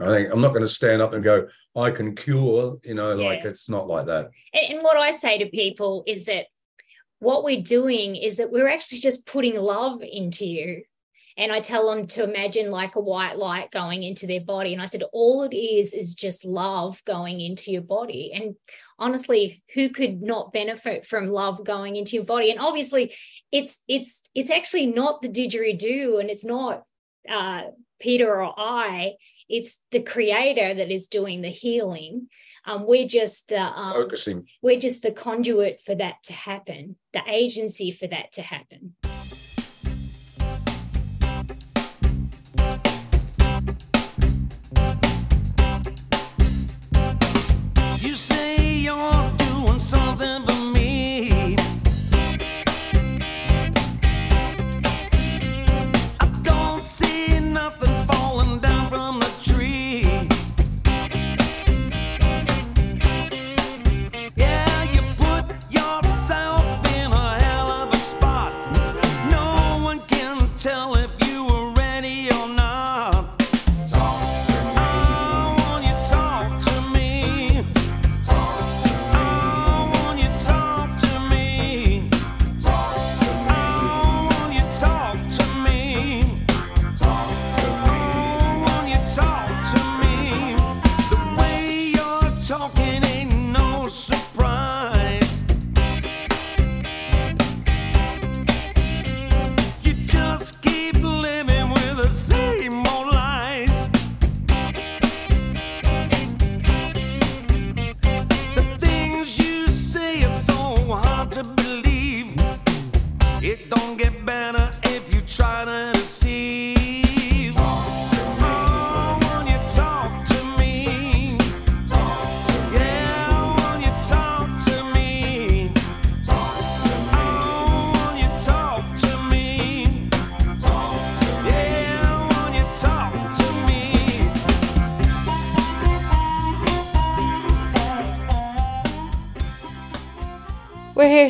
I 0.00 0.06
think 0.06 0.32
I'm 0.32 0.40
not 0.40 0.50
going 0.50 0.62
to 0.62 0.68
stand 0.68 1.02
up 1.02 1.12
and 1.12 1.24
go, 1.24 1.48
I 1.74 1.90
can 1.90 2.14
cure, 2.14 2.78
you 2.84 2.94
know, 2.94 3.16
like 3.16 3.44
it's 3.44 3.68
not 3.68 3.88
like 3.88 4.06
that. 4.06 4.30
And, 4.54 4.74
and 4.74 4.82
what 4.84 4.96
I 4.96 5.10
say 5.10 5.38
to 5.38 5.46
people 5.46 6.04
is 6.06 6.26
that 6.26 6.46
what 7.18 7.42
we're 7.42 7.62
doing 7.62 8.14
is 8.14 8.36
that 8.36 8.52
we're 8.52 8.68
actually 8.68 9.00
just 9.00 9.26
putting 9.26 9.56
love 9.56 10.02
into 10.02 10.46
you. 10.46 10.84
And 11.40 11.50
I 11.50 11.60
tell 11.60 11.88
them 11.88 12.06
to 12.08 12.22
imagine 12.22 12.70
like 12.70 12.96
a 12.96 13.00
white 13.00 13.38
light 13.38 13.70
going 13.70 14.02
into 14.02 14.26
their 14.26 14.42
body. 14.42 14.74
And 14.74 14.82
I 14.82 14.84
said, 14.84 15.04
all 15.10 15.42
it 15.42 15.56
is 15.56 15.94
is 15.94 16.14
just 16.14 16.44
love 16.44 17.02
going 17.06 17.40
into 17.40 17.72
your 17.72 17.80
body. 17.80 18.30
And 18.34 18.56
honestly, 18.98 19.62
who 19.72 19.88
could 19.88 20.22
not 20.22 20.52
benefit 20.52 21.06
from 21.06 21.28
love 21.30 21.64
going 21.64 21.96
into 21.96 22.14
your 22.14 22.26
body? 22.26 22.50
And 22.50 22.60
obviously, 22.60 23.14
it's 23.50 23.82
it's 23.88 24.22
it's 24.34 24.50
actually 24.50 24.88
not 24.88 25.22
the 25.22 25.30
didgeridoo, 25.30 26.20
and 26.20 26.28
it's 26.28 26.44
not 26.44 26.82
uh, 27.26 27.62
Peter 27.98 28.28
or 28.28 28.52
I. 28.58 29.14
It's 29.48 29.82
the 29.92 30.02
creator 30.02 30.74
that 30.74 30.92
is 30.92 31.06
doing 31.06 31.40
the 31.40 31.48
healing. 31.48 32.28
Um, 32.66 32.86
we're 32.86 33.08
just 33.08 33.48
the 33.48 33.62
um, 33.62 33.94
Focusing. 33.94 34.46
we're 34.60 34.78
just 34.78 35.02
the 35.02 35.10
conduit 35.10 35.80
for 35.80 35.94
that 35.94 36.16
to 36.24 36.34
happen, 36.34 36.96
the 37.14 37.22
agency 37.26 37.92
for 37.92 38.08
that 38.08 38.32
to 38.32 38.42
happen. 38.42 38.94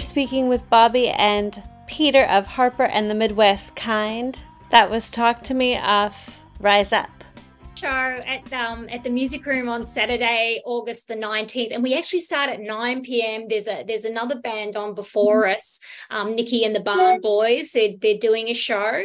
We're 0.01 0.07
speaking 0.07 0.49
with 0.49 0.71
Bobby 0.71 1.11
and 1.11 1.63
Peter 1.87 2.25
of 2.25 2.47
Harper 2.47 2.85
and 2.85 3.11
the 3.11 3.15
Midwest 3.15 3.77
Kind. 3.77 4.41
That 4.71 4.89
was 4.89 5.11
Talk 5.11 5.43
to 5.43 5.53
Me 5.53 5.77
off 5.77 6.41
Rise 6.59 6.91
Up. 6.91 7.20
Show 7.81 7.89
at 7.89 8.53
um 8.53 8.89
at 8.91 9.03
the 9.05 9.09
music 9.09 9.47
room 9.47 9.67
on 9.67 9.87
Saturday, 9.87 10.61
August 10.67 11.09
the 11.09 11.15
19th. 11.15 11.73
And 11.73 11.83
we 11.83 11.95
actually 11.95 12.21
start 12.21 12.51
at 12.51 12.61
9 12.61 13.01
p.m. 13.03 13.47
There's 13.49 13.69
a 13.69 13.85
there's 13.89 14.05
another 14.05 14.39
band 14.39 14.77
on 14.77 14.95
before 14.95 15.47
us, 15.49 15.81
um, 16.11 16.35
Nikki 16.35 16.63
and 16.65 16.77
the 16.77 16.81
Barn 16.81 17.23
Boys. 17.23 17.73
They're, 17.73 17.95
they're 17.99 18.19
doing 18.19 18.49
a 18.49 18.53
show. 18.53 19.05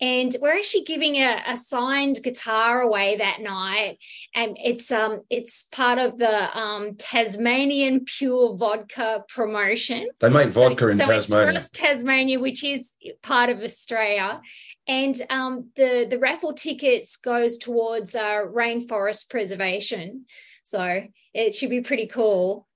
And 0.00 0.34
we're 0.40 0.56
actually 0.56 0.84
giving 0.84 1.16
a, 1.16 1.42
a 1.46 1.56
signed 1.56 2.20
guitar 2.22 2.80
away 2.80 3.16
that 3.18 3.42
night. 3.42 3.98
And 4.34 4.56
it's 4.62 4.90
um 4.90 5.20
it's 5.28 5.64
part 5.64 5.98
of 5.98 6.16
the 6.16 6.58
um 6.58 6.94
Tasmanian 6.96 8.06
pure 8.06 8.56
vodka 8.56 9.24
promotion. 9.28 10.08
They 10.20 10.30
make 10.30 10.48
vodka 10.48 10.88
in 10.88 10.96
so 10.96 11.06
Tasmania. 11.06 11.60
Tasmania, 11.74 12.40
which 12.40 12.64
is 12.64 12.94
part 13.22 13.50
of 13.50 13.60
Australia, 13.60 14.40
and 14.86 15.20
um, 15.30 15.70
the 15.76 16.06
the 16.08 16.18
raffle 16.18 16.52
tickets 16.52 17.16
goes 17.16 17.58
towards 17.58 18.14
uh, 18.14 18.42
rainforest 18.46 19.30
preservation. 19.30 20.26
So 20.62 21.04
it 21.32 21.54
should 21.54 21.70
be 21.70 21.80
pretty 21.80 22.06
cool. 22.06 22.66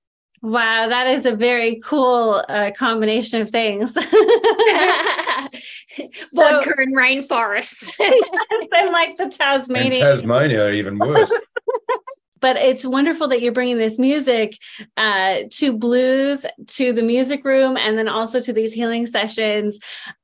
Wow, 0.41 0.88
that 0.88 1.09
is 1.09 1.27
a 1.27 1.35
very 1.35 1.81
cool 1.85 2.45
uh, 2.49 2.71
combination 2.77 3.41
of 3.41 3.50
things. 3.50 3.93
Vodka 6.33 6.75
and 6.79 6.97
rainforest. 6.97 7.93
I 8.00 8.88
like 8.93 9.17
the 9.17 9.25
And 9.25 9.33
Tasmanian. 9.33 10.07
Tasmania, 10.07 10.71
even 10.71 10.99
worse. 10.99 11.33
but 12.40 12.57
it's 12.57 12.85
wonderful 12.87 13.28
that 13.28 13.42
you're 13.42 13.52
bringing 13.52 13.78
this 13.78 13.99
music 13.99 14.59
uh, 14.97 15.38
to 15.50 15.73
blues 15.73 16.45
to 16.66 16.92
the 16.92 17.02
music 17.02 17.45
room 17.45 17.76
and 17.76 17.97
then 17.97 18.09
also 18.09 18.40
to 18.40 18.52
these 18.52 18.73
healing 18.73 19.07
sessions. 19.07 19.78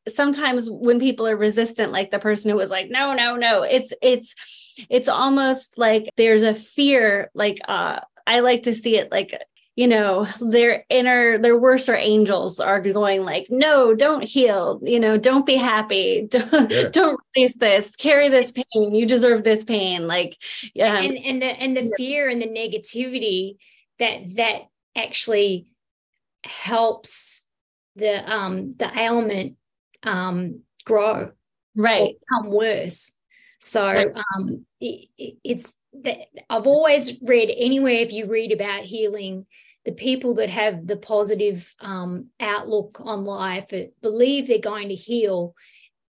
Sometimes 0.08 0.70
when 0.70 1.00
people 1.00 1.26
are 1.26 1.36
resistant 1.36 1.92
like 1.92 2.10
the 2.10 2.18
person 2.18 2.50
who 2.50 2.56
was 2.56 2.70
like 2.70 2.90
no 2.90 3.14
no 3.14 3.36
no 3.36 3.62
it's 3.62 3.92
it's 4.02 4.34
it's 4.90 5.08
almost 5.08 5.78
like 5.78 6.04
there's 6.16 6.42
a 6.42 6.54
fear 6.54 7.30
like 7.34 7.60
uh 7.68 8.00
i 8.26 8.40
like 8.40 8.62
to 8.64 8.74
see 8.74 8.96
it 8.96 9.10
like 9.10 9.38
you 9.76 9.88
know 9.88 10.26
their 10.40 10.84
inner 10.88 11.38
their 11.38 11.58
worser 11.58 11.94
angels 11.94 12.60
are 12.60 12.80
going 12.80 13.24
like 13.24 13.46
no 13.50 13.94
don't 13.94 14.22
heal 14.22 14.80
you 14.82 15.00
know 15.00 15.16
don't 15.18 15.46
be 15.46 15.56
happy 15.56 16.26
don't, 16.30 16.70
yeah. 16.70 16.88
don't 16.90 17.20
release 17.34 17.54
this 17.56 17.96
carry 17.96 18.28
this 18.28 18.52
pain 18.52 18.94
you 18.94 19.06
deserve 19.06 19.42
this 19.42 19.64
pain 19.64 20.06
like 20.06 20.36
um, 20.80 21.04
and 21.04 21.18
and 21.18 21.42
the, 21.42 21.46
and 21.46 21.76
the 21.76 21.92
fear 21.96 22.28
and 22.28 22.40
the 22.40 22.46
negativity 22.46 23.56
that 23.98 24.36
that 24.36 24.62
actually 24.96 25.66
helps 26.44 27.46
the 27.96 28.30
um 28.30 28.74
the 28.76 28.90
ailment 28.98 29.56
um 30.02 30.60
grow 30.84 31.30
right. 31.74 32.14
become 32.20 32.52
worse. 32.52 33.12
So 33.60 34.12
um 34.36 34.66
it, 34.80 35.08
it's 35.42 35.72
that 36.02 36.26
I've 36.50 36.66
always 36.66 37.20
read 37.22 37.54
anywhere 37.56 37.94
if 37.94 38.12
you 38.12 38.26
read 38.26 38.52
about 38.52 38.84
healing 38.84 39.46
the 39.84 39.92
people 39.92 40.34
that 40.34 40.50
have 40.50 40.86
the 40.86 40.96
positive 40.96 41.74
um, 41.80 42.26
outlook 42.40 43.00
on 43.00 43.24
life 43.24 43.68
that 43.68 43.92
believe 44.00 44.46
they're 44.46 44.58
going 44.58 44.88
to 44.88 44.94
heal 44.94 45.54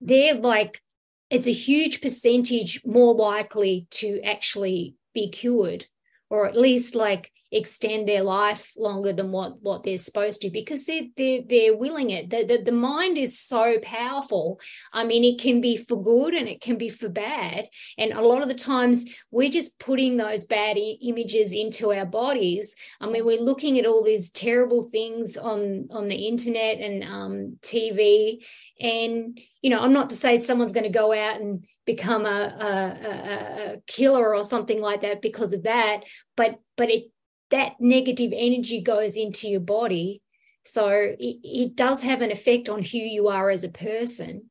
they're 0.01 0.35
like 0.35 0.81
it's 1.29 1.47
a 1.47 1.51
huge 1.51 2.01
percentage 2.01 2.81
more 2.85 3.13
likely 3.13 3.87
to 3.91 4.21
actually 4.21 4.95
be 5.13 5.29
cured 5.29 5.85
or 6.29 6.47
at 6.47 6.57
least 6.57 6.95
like 6.95 7.31
extend 7.51 8.07
their 8.07 8.23
life 8.23 8.71
longer 8.77 9.13
than 9.13 9.31
what 9.31 9.61
what 9.61 9.83
they're 9.83 9.97
supposed 9.97 10.41
to 10.41 10.49
because 10.49 10.85
they're 10.85 11.07
they're, 11.15 11.41
they're 11.47 11.77
willing 11.77 12.09
it. 12.09 12.29
The, 12.29 12.45
the, 12.45 12.63
the 12.63 12.71
mind 12.71 13.17
is 13.17 13.39
so 13.39 13.77
powerful. 13.81 14.59
I 14.93 15.03
mean 15.03 15.23
it 15.23 15.39
can 15.39 15.61
be 15.61 15.77
for 15.77 16.01
good 16.01 16.33
and 16.33 16.47
it 16.47 16.61
can 16.61 16.77
be 16.77 16.89
for 16.89 17.09
bad. 17.09 17.67
And 17.97 18.13
a 18.13 18.21
lot 18.21 18.41
of 18.41 18.47
the 18.47 18.53
times 18.53 19.05
we're 19.31 19.49
just 19.49 19.79
putting 19.79 20.17
those 20.17 20.45
bad 20.45 20.77
I- 20.77 20.97
images 21.01 21.53
into 21.53 21.93
our 21.93 22.05
bodies. 22.05 22.75
I 22.99 23.07
mean 23.07 23.25
we're 23.25 23.41
looking 23.41 23.79
at 23.79 23.85
all 23.85 24.03
these 24.03 24.29
terrible 24.29 24.89
things 24.89 25.37
on 25.37 25.87
on 25.91 26.07
the 26.07 26.27
internet 26.27 26.79
and 26.79 27.03
um, 27.03 27.57
tv 27.61 28.43
and 28.79 29.39
you 29.61 29.69
know 29.69 29.79
i'm 29.79 29.93
not 29.93 30.09
to 30.09 30.15
say 30.15 30.37
someone's 30.37 30.73
going 30.73 30.83
to 30.83 30.89
go 30.89 31.13
out 31.13 31.41
and 31.41 31.65
become 31.85 32.25
a, 32.25 32.27
a, 32.29 33.73
a, 33.73 33.77
killer 33.87 34.35
or 34.35 34.43
something 34.43 34.81
like 34.81 35.01
that 35.01 35.21
because 35.21 35.53
of 35.53 35.63
that 35.63 36.03
but 36.35 36.59
but 36.75 36.89
it 36.89 37.05
that 37.51 37.73
negative 37.79 38.33
energy 38.35 38.81
goes 38.81 39.15
into 39.15 39.49
your 39.49 39.59
body. 39.59 40.21
So 40.65 40.89
it, 40.89 41.37
it 41.43 41.75
does 41.75 42.03
have 42.03 42.21
an 42.21 42.31
effect 42.31 42.69
on 42.69 42.83
who 42.83 42.97
you 42.97 43.29
are 43.29 43.49
as 43.49 43.63
a 43.63 43.69
person. 43.69 44.49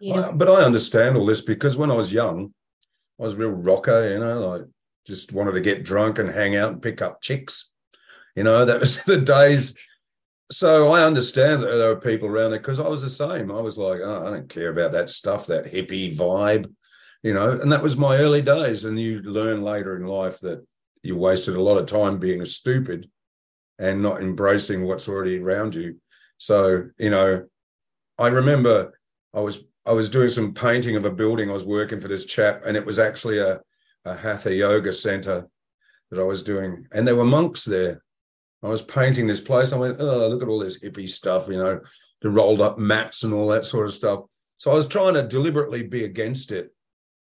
You 0.00 0.14
know? 0.14 0.32
But 0.32 0.48
I 0.48 0.62
understand 0.62 1.16
all 1.16 1.26
this 1.26 1.40
because 1.40 1.76
when 1.76 1.90
I 1.90 1.94
was 1.94 2.12
young, 2.12 2.52
I 3.18 3.22
was 3.22 3.34
real 3.34 3.50
rocker, 3.50 4.08
you 4.08 4.18
know, 4.18 4.46
like 4.46 4.62
just 5.06 5.32
wanted 5.32 5.52
to 5.52 5.60
get 5.60 5.84
drunk 5.84 6.18
and 6.18 6.28
hang 6.28 6.54
out 6.54 6.70
and 6.70 6.82
pick 6.82 7.02
up 7.02 7.20
chicks. 7.20 7.72
You 8.36 8.44
know, 8.44 8.64
that 8.64 8.80
was 8.80 9.02
the 9.04 9.20
days. 9.20 9.76
So 10.50 10.92
I 10.92 11.04
understand 11.04 11.62
that 11.62 11.66
there 11.66 11.90
are 11.90 11.96
people 11.96 12.28
around 12.28 12.52
there 12.52 12.60
because 12.60 12.80
I 12.80 12.88
was 12.88 13.02
the 13.02 13.10
same. 13.10 13.50
I 13.50 13.60
was 13.60 13.76
like, 13.76 14.00
oh, 14.02 14.26
I 14.26 14.30
don't 14.30 14.48
care 14.48 14.70
about 14.70 14.92
that 14.92 15.10
stuff, 15.10 15.46
that 15.46 15.70
hippie 15.70 16.16
vibe, 16.16 16.72
you 17.22 17.34
know, 17.34 17.52
and 17.52 17.70
that 17.72 17.82
was 17.82 17.98
my 17.98 18.16
early 18.16 18.40
days. 18.40 18.84
And 18.84 18.98
you 18.98 19.20
learn 19.20 19.62
later 19.62 19.96
in 19.96 20.06
life 20.06 20.40
that 20.40 20.64
you 21.02 21.16
wasted 21.16 21.56
a 21.56 21.62
lot 21.62 21.78
of 21.78 21.86
time 21.86 22.18
being 22.18 22.44
stupid 22.44 23.08
and 23.78 24.02
not 24.02 24.20
embracing 24.20 24.84
what's 24.84 25.08
already 25.08 25.38
around 25.38 25.74
you. 25.74 25.96
So, 26.38 26.88
you 26.98 27.10
know, 27.10 27.46
I 28.18 28.28
remember 28.28 28.98
I 29.34 29.40
was 29.40 29.62
I 29.86 29.92
was 29.92 30.10
doing 30.10 30.28
some 30.28 30.52
painting 30.52 30.96
of 30.96 31.04
a 31.04 31.10
building. 31.10 31.48
I 31.48 31.54
was 31.54 31.64
working 31.64 31.98
for 31.98 32.08
this 32.08 32.26
chap, 32.26 32.62
and 32.66 32.76
it 32.76 32.84
was 32.84 32.98
actually 32.98 33.38
a, 33.38 33.60
a 34.04 34.14
hatha 34.14 34.54
yoga 34.54 34.92
center 34.92 35.48
that 36.10 36.20
I 36.20 36.24
was 36.24 36.42
doing. 36.42 36.86
And 36.92 37.06
there 37.06 37.16
were 37.16 37.24
monks 37.24 37.64
there. 37.64 38.02
I 38.62 38.68
was 38.68 38.82
painting 38.82 39.26
this 39.26 39.40
place. 39.40 39.72
I 39.72 39.78
went, 39.78 40.00
oh, 40.00 40.28
look 40.28 40.42
at 40.42 40.48
all 40.48 40.58
this 40.58 40.80
hippie 40.80 41.08
stuff, 41.08 41.48
you 41.48 41.56
know, 41.56 41.80
the 42.20 42.28
rolled 42.28 42.60
up 42.60 42.78
mats 42.78 43.22
and 43.22 43.32
all 43.32 43.48
that 43.48 43.64
sort 43.64 43.86
of 43.86 43.94
stuff. 43.94 44.20
So 44.58 44.70
I 44.70 44.74
was 44.74 44.86
trying 44.86 45.14
to 45.14 45.22
deliberately 45.22 45.84
be 45.84 46.04
against 46.04 46.50
it. 46.50 46.74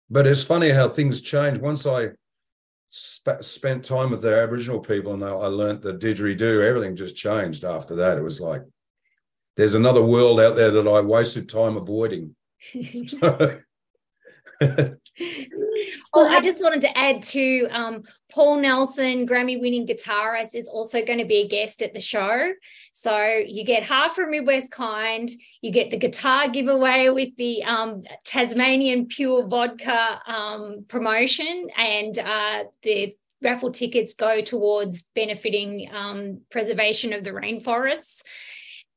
But 0.09 0.25
it's 0.25 0.43
funny 0.43 0.69
how 0.69 0.87
things 0.87 1.21
change. 1.21 1.59
Once 1.59 1.85
I 1.85 2.09
sp- 2.89 3.41
spent 3.41 3.85
time 3.85 4.11
with 4.11 4.21
the 4.21 4.35
Aboriginal 4.35 4.79
people 4.79 5.13
and 5.13 5.23
I 5.23 5.29
learned 5.29 5.81
the 5.81 5.93
didgeridoo. 5.93 6.63
Everything 6.63 6.95
just 6.95 7.15
changed 7.15 7.63
after 7.63 7.95
that. 7.95 8.17
It 8.17 8.23
was 8.23 8.41
like 8.41 8.63
there's 9.57 9.73
another 9.73 10.03
world 10.03 10.39
out 10.39 10.55
there 10.55 10.71
that 10.71 10.87
I 10.87 11.01
wasted 11.01 11.49
time 11.49 11.77
avoiding. 11.77 12.35
well, 16.13 16.33
I 16.33 16.41
just 16.41 16.61
wanted 16.61 16.81
to 16.81 16.97
add 16.97 17.23
to 17.23 17.67
um, 17.69 18.03
Paul 18.31 18.57
Nelson, 18.57 19.27
Grammy 19.27 19.59
winning 19.59 19.87
guitarist, 19.87 20.55
is 20.55 20.67
also 20.67 21.03
going 21.03 21.19
to 21.19 21.25
be 21.25 21.41
a 21.41 21.47
guest 21.47 21.81
at 21.81 21.93
the 21.93 21.99
show. 21.99 22.51
So 22.93 23.43
you 23.45 23.65
get 23.65 23.83
half 23.83 24.15
from 24.15 24.31
Midwest 24.31 24.71
Kind, 24.71 25.29
you 25.61 25.71
get 25.71 25.89
the 25.89 25.97
guitar 25.97 26.49
giveaway 26.49 27.09
with 27.09 27.35
the 27.37 27.63
um, 27.63 28.03
Tasmanian 28.25 29.07
Pure 29.07 29.47
Vodka 29.47 30.21
um, 30.27 30.85
promotion, 30.87 31.69
and 31.77 32.17
uh, 32.19 32.63
the 32.83 33.15
raffle 33.41 33.71
tickets 33.71 34.15
go 34.15 34.41
towards 34.41 35.03
benefiting 35.15 35.89
um, 35.93 36.41
preservation 36.49 37.13
of 37.13 37.23
the 37.23 37.31
rainforests 37.31 38.23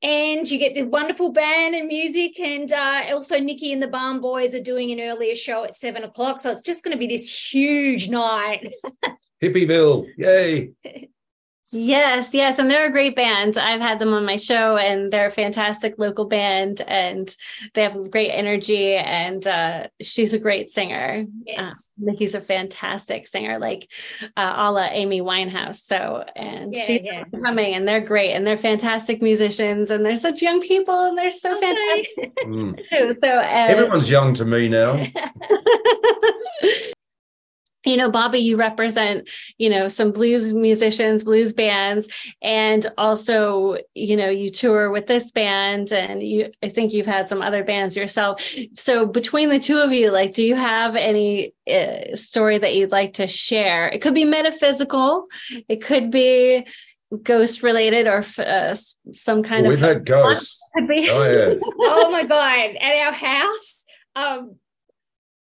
and 0.03 0.51
you 0.51 0.59
get 0.59 0.75
the 0.75 0.83
wonderful 0.83 1.33
band 1.33 1.75
and 1.75 1.87
music 1.87 2.39
and 2.41 2.73
uh, 2.73 3.05
also 3.11 3.39
nikki 3.39 3.73
and 3.73 3.83
the 3.83 3.87
barn 3.87 4.21
boys 4.21 4.55
are 4.55 4.61
doing 4.61 4.91
an 4.91 5.01
earlier 5.01 5.35
show 5.35 5.65
at 5.65 5.77
seven 5.77 6.03
o'clock 6.05 6.41
so 6.41 6.51
it's 6.51 6.63
just 6.63 6.85
going 6.85 6.97
to 6.97 6.99
be 6.99 7.07
this 7.07 7.53
huge 7.53 8.09
night. 8.09 8.73
Hippieville 9.43 10.07
yay 10.17 10.73
Yes, 11.75 12.35
yes, 12.35 12.59
and 12.59 12.71
they're 12.71 12.87
a 12.87 12.93
great 12.93 13.17
band. 13.17 13.57
I've 13.57 13.81
had 13.81 13.99
them 13.99 14.13
on 14.13 14.27
my 14.27 14.37
show, 14.37 14.77
and 14.77 15.11
they're 15.11 15.29
a 15.29 15.31
fantastic 15.31 15.95
local 15.97 16.27
band, 16.27 16.83
and 16.83 17.35
they 17.73 17.83
have 17.83 18.11
great 18.11 18.31
energy. 18.31 18.95
And 18.95 19.47
uh, 19.47 19.87
she's 20.03 20.35
a 20.35 20.39
great 20.39 20.71
singer. 20.71 21.25
Yes, 21.47 21.67
uh, 21.67 21.73
Nikki's 21.97 22.35
a 22.35 22.43
fantastic 22.43 23.27
singer, 23.27 23.59
like 23.59 23.91
uh, 24.37 24.53
a 24.55 24.71
la 24.71 24.89
Amy 24.91 25.23
Winehouse. 25.23 25.83
So, 25.83 26.25
and 26.37 26.75
yeah, 26.75 26.85
she's 26.85 27.03
yeah. 27.03 27.25
coming, 27.43 27.75
and 27.75 27.89
they're 27.89 28.01
great, 28.01 28.33
and 28.33 28.47
they're 28.47 28.59
fantastic 28.59 29.23
musicians, 29.23 29.91
and 29.91 30.05
they're 30.05 30.17
such 30.17 30.43
young 30.43 30.61
people, 30.61 31.07
and 31.07 31.17
they're 31.17 31.31
so 31.31 31.57
okay. 31.57 32.07
fantastic 32.15 32.47
mm. 32.47 32.79
So 33.21 33.39
uh, 33.39 33.43
everyone's 33.43 34.11
young 34.11 34.35
to 34.35 34.45
me 34.45 34.69
now. 34.69 35.03
you 37.85 37.97
know 37.97 38.11
bobby 38.11 38.39
you 38.39 38.57
represent 38.57 39.29
you 39.59 39.69
know 39.69 39.89
some 39.89 40.13
blues 40.13 40.53
musicians 40.53 41.25
blues 41.25 41.53
bands 41.53 42.09
and 42.43 42.91
also 42.97 43.77
you 43.95 44.17
know 44.17 44.29
you 44.29 44.51
tour 44.51 44.91
with 44.91 45.07
this 45.07 45.31
band 45.33 45.93
and 45.93 46.23
you 46.23 46.51
i 46.63 46.69
think 46.69 46.93
you've 46.93 47.07
had 47.07 47.29
some 47.29 47.43
other 47.43 47.65
bands 47.65 47.97
yourself. 47.97 48.43
So 48.75 49.07
between 49.07 49.49
the 49.49 49.59
two 49.59 49.79
of 49.79 49.93
you 49.93 50.11
like 50.11 50.35
do 50.35 50.43
you 50.43 50.55
have 50.55 50.97
any 50.97 51.55
uh, 51.71 52.17
story 52.17 52.59
that 52.59 52.75
you'd 52.75 52.91
like 52.91 53.15
to 53.15 53.27
share? 53.27 53.89
It 53.89 54.01
could 54.03 54.15
be 54.15 54.25
metaphysical. 54.25 55.27
It 55.69 55.83
could 55.83 56.11
be 56.11 56.67
ghost 57.23 57.63
related 57.63 58.07
or 58.07 58.25
uh, 58.39 58.75
some 59.15 59.43
kind 59.43 59.67
well, 59.67 59.75
of 59.75 59.81
we've 59.81 59.89
had 59.89 60.07
ghosts. 60.07 60.61
Oh, 60.75 60.85
yeah. 60.91 61.55
oh 61.81 62.11
my 62.11 62.25
god. 62.25 62.77
At 62.81 63.07
our 63.07 63.13
house 63.13 63.85
um 64.17 64.57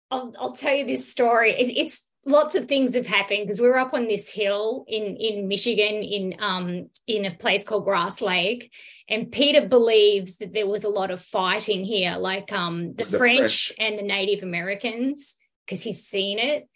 I'll, 0.09 0.33
I'll 0.37 0.51
tell 0.51 0.73
you 0.73 0.85
this 0.85 1.09
story. 1.09 1.51
It, 1.53 1.73
it's 1.77 2.05
lots 2.25 2.55
of 2.55 2.67
things 2.67 2.95
have 2.95 3.07
happened 3.07 3.45
because 3.45 3.59
we 3.59 3.67
were 3.67 3.79
up 3.79 3.93
on 3.93 4.07
this 4.07 4.31
hill 4.31 4.85
in 4.87 5.15
in 5.15 5.47
Michigan 5.47 6.03
in 6.03 6.35
um 6.39 6.89
in 7.07 7.25
a 7.25 7.31
place 7.31 7.63
called 7.63 7.85
Grass 7.85 8.21
Lake 8.21 8.71
and 9.09 9.31
Peter 9.31 9.67
believes 9.67 10.37
that 10.37 10.53
there 10.53 10.67
was 10.67 10.83
a 10.83 10.89
lot 10.89 11.11
of 11.11 11.19
fighting 11.19 11.83
here 11.83 12.15
like 12.17 12.51
um 12.51 12.93
the, 12.95 13.05
the 13.05 13.17
French, 13.17 13.67
French, 13.67 13.73
and 13.79 13.97
the 13.97 14.03
Native 14.03 14.43
Americans 14.43 15.35
because 15.65 15.83
he's 15.83 16.05
seen 16.05 16.37
it. 16.37 16.69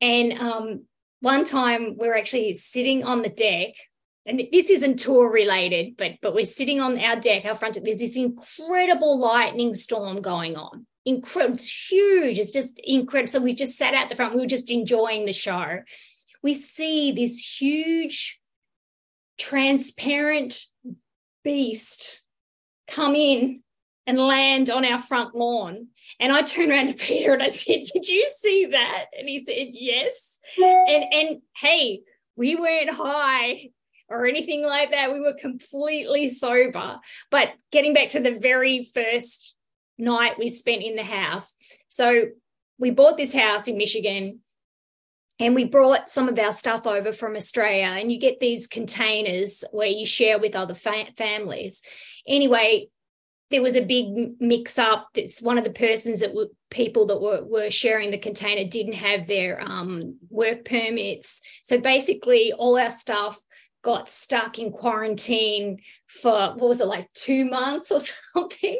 And 0.00 0.32
um 0.32 0.84
one 1.20 1.44
time 1.44 1.96
we're 1.96 2.16
actually 2.16 2.54
sitting 2.54 3.04
on 3.04 3.22
the 3.22 3.28
deck 3.28 3.74
and 4.24 4.42
this 4.50 4.70
isn't 4.70 4.98
tour 4.98 5.30
related 5.30 5.96
but 5.96 6.12
but 6.22 6.34
we're 6.34 6.44
sitting 6.44 6.80
on 6.80 6.98
our 6.98 7.16
deck 7.16 7.44
our 7.44 7.54
front 7.54 7.78
there's 7.82 7.98
this 7.98 8.16
incredible 8.16 9.18
lightning 9.18 9.74
storm 9.74 10.20
going 10.20 10.56
on 10.56 10.86
incredible. 11.06 11.54
It's 11.54 11.90
huge. 11.90 12.38
It's 12.38 12.52
just 12.52 12.78
incredible. 12.84 13.30
So 13.30 13.40
we 13.40 13.54
just 13.54 13.78
sat 13.78 13.94
out 13.94 14.10
the 14.10 14.16
front. 14.16 14.34
We 14.34 14.40
were 14.40 14.46
just 14.46 14.70
enjoying 14.70 15.24
the 15.24 15.32
show. 15.32 15.78
We 16.42 16.52
see 16.52 17.12
this 17.12 17.58
huge, 17.60 18.40
transparent 19.38 20.64
beast 21.42 22.22
come 22.88 23.14
in 23.14 23.62
and 24.06 24.18
land 24.18 24.68
on 24.68 24.84
our 24.84 24.98
front 24.98 25.34
lawn. 25.34 25.88
And 26.20 26.32
I 26.32 26.42
turned 26.42 26.70
around 26.70 26.88
to 26.88 26.94
Peter 26.94 27.32
and 27.32 27.42
I 27.42 27.48
said, 27.48 27.84
Did 27.92 28.08
you 28.08 28.26
see 28.28 28.66
that? 28.66 29.06
And 29.18 29.28
he 29.28 29.44
said, 29.44 29.68
Yes. 29.72 30.40
And 30.58 31.04
and 31.12 31.42
hey, 31.56 32.02
we 32.36 32.56
weren't 32.56 32.90
high 32.90 33.70
or 34.08 34.26
anything 34.26 34.64
like 34.64 34.92
that. 34.92 35.12
We 35.12 35.20
were 35.20 35.34
completely 35.40 36.28
sober. 36.28 36.98
But 37.30 37.48
getting 37.72 37.94
back 37.94 38.10
to 38.10 38.20
the 38.20 38.38
very 38.40 38.84
first 38.94 39.55
night 39.98 40.38
we 40.38 40.48
spent 40.48 40.82
in 40.82 40.96
the 40.96 41.02
house. 41.02 41.54
So 41.88 42.26
we 42.78 42.90
bought 42.90 43.16
this 43.16 43.34
house 43.34 43.68
in 43.68 43.76
Michigan 43.76 44.40
and 45.38 45.54
we 45.54 45.64
brought 45.64 46.08
some 46.08 46.28
of 46.28 46.38
our 46.38 46.52
stuff 46.52 46.86
over 46.86 47.12
from 47.12 47.36
Australia, 47.36 48.00
and 48.00 48.10
you 48.10 48.18
get 48.18 48.40
these 48.40 48.66
containers 48.66 49.64
where 49.70 49.86
you 49.86 50.06
share 50.06 50.38
with 50.38 50.56
other 50.56 50.74
fa- 50.74 51.12
families. 51.14 51.82
Anyway, 52.26 52.88
there 53.50 53.60
was 53.62 53.76
a 53.76 53.84
big 53.84 54.40
mix 54.40 54.78
up. 54.78 55.08
It's 55.14 55.42
one 55.42 55.58
of 55.58 55.64
the 55.64 55.70
persons 55.70 56.20
that 56.20 56.34
were 56.34 56.48
people 56.70 57.06
that 57.08 57.20
were, 57.20 57.44
were 57.44 57.70
sharing 57.70 58.10
the 58.10 58.18
container 58.18 58.68
didn't 58.68 58.94
have 58.94 59.26
their 59.26 59.60
um, 59.60 60.16
work 60.30 60.64
permits. 60.64 61.42
So 61.62 61.78
basically, 61.78 62.52
all 62.52 62.78
our 62.78 62.90
stuff 62.90 63.38
got 63.82 64.08
stuck 64.08 64.58
in 64.58 64.72
quarantine 64.72 65.78
for 66.16 66.54
what 66.56 66.68
was 66.68 66.80
it 66.80 66.86
like 66.86 67.12
two 67.12 67.44
months 67.44 67.90
or 67.90 68.00
something? 68.34 68.78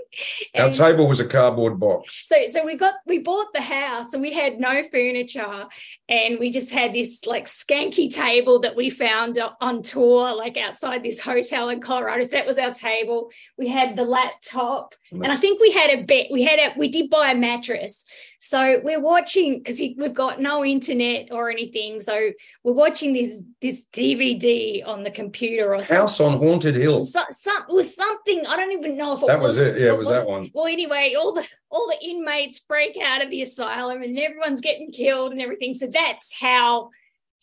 Our 0.55 0.70
table 0.70 1.07
was 1.09 1.20
a 1.20 1.27
cardboard 1.27 1.79
box. 1.79 2.22
so 2.27 2.37
so 2.46 2.64
we 2.64 2.77
got 2.77 2.94
we 3.07 3.18
bought 3.18 3.53
the 3.55 3.61
house 3.61 4.12
and 4.12 4.22
we 4.22 4.33
had 4.33 4.59
no 4.59 4.83
furniture 4.90 5.66
and 6.09 6.38
we 6.38 6.51
just 6.51 6.70
had 6.70 6.94
this 6.94 7.27
like 7.27 7.46
skanky 7.46 8.12
table 8.12 8.61
that 8.61 8.77
we 8.77 8.90
found 8.90 9.38
on 9.61 9.83
tour 9.83 10.35
like 10.35 10.57
outside 10.57 11.03
this 11.03 11.20
hotel 11.20 11.68
in 11.68 11.81
colorado. 11.81 12.22
So 12.22 12.31
that 12.31 12.46
was 12.46 12.59
our 12.59 12.72
table. 12.72 13.31
We 13.59 13.68
had 13.68 13.96
the 13.96 14.05
laptop 14.05 14.94
and 15.12 15.27
i 15.27 15.35
think 15.35 15.61
we 15.61 15.70
had 15.72 15.90
a 15.90 16.03
bed 16.03 16.27
we 16.31 16.42
had 16.42 16.59
a 16.59 16.75
we 16.77 16.88
did 16.88 17.11
buy 17.11 17.31
a 17.31 17.35
mattress. 17.37 18.05
So 18.40 18.81
we're 18.85 19.01
watching 19.01 19.59
because 19.59 19.81
we've 19.81 20.14
got 20.14 20.40
no 20.40 20.64
internet 20.64 21.29
or 21.33 21.51
anything. 21.51 22.01
So 22.01 22.31
we're 22.62 22.72
watching 22.72 23.12
this 23.12 23.42
this 23.61 23.87
dvd 23.92 24.87
on 24.87 25.03
the 25.03 25.11
computer 25.11 25.75
or 25.75 25.83
something 25.83 25.96
House 25.96 26.20
on 26.20 26.38
Haunted 26.38 26.77
Hill. 26.77 27.01
so, 27.01 27.22
some 27.30 27.64
was 27.68 27.94
something 27.94 28.46
I 28.46 28.56
don't 28.56 28.72
even 28.72 28.96
know 28.96 29.14
if 29.14 29.22
it 29.22 29.26
That 29.26 29.40
was 29.40 29.58
it. 29.58 29.78
Yeah, 29.78 29.88
it 29.88 29.98
was 29.98 30.08
that 30.08 30.26
one. 30.26 30.50
Well, 30.54 30.66
anyway, 30.66 31.14
all 31.18 31.32
the 31.32 31.46
all 31.70 31.88
the 31.88 32.06
inmates 32.06 32.60
break 32.60 32.96
out 33.02 33.22
of 33.22 33.30
the 33.30 33.42
asylum 33.42 34.02
and 34.02 34.18
everyone's 34.18 34.60
getting 34.60 34.92
killed 34.92 35.32
and 35.32 35.40
everything. 35.40 35.74
So 35.74 35.86
that's 35.86 36.34
how 36.38 36.90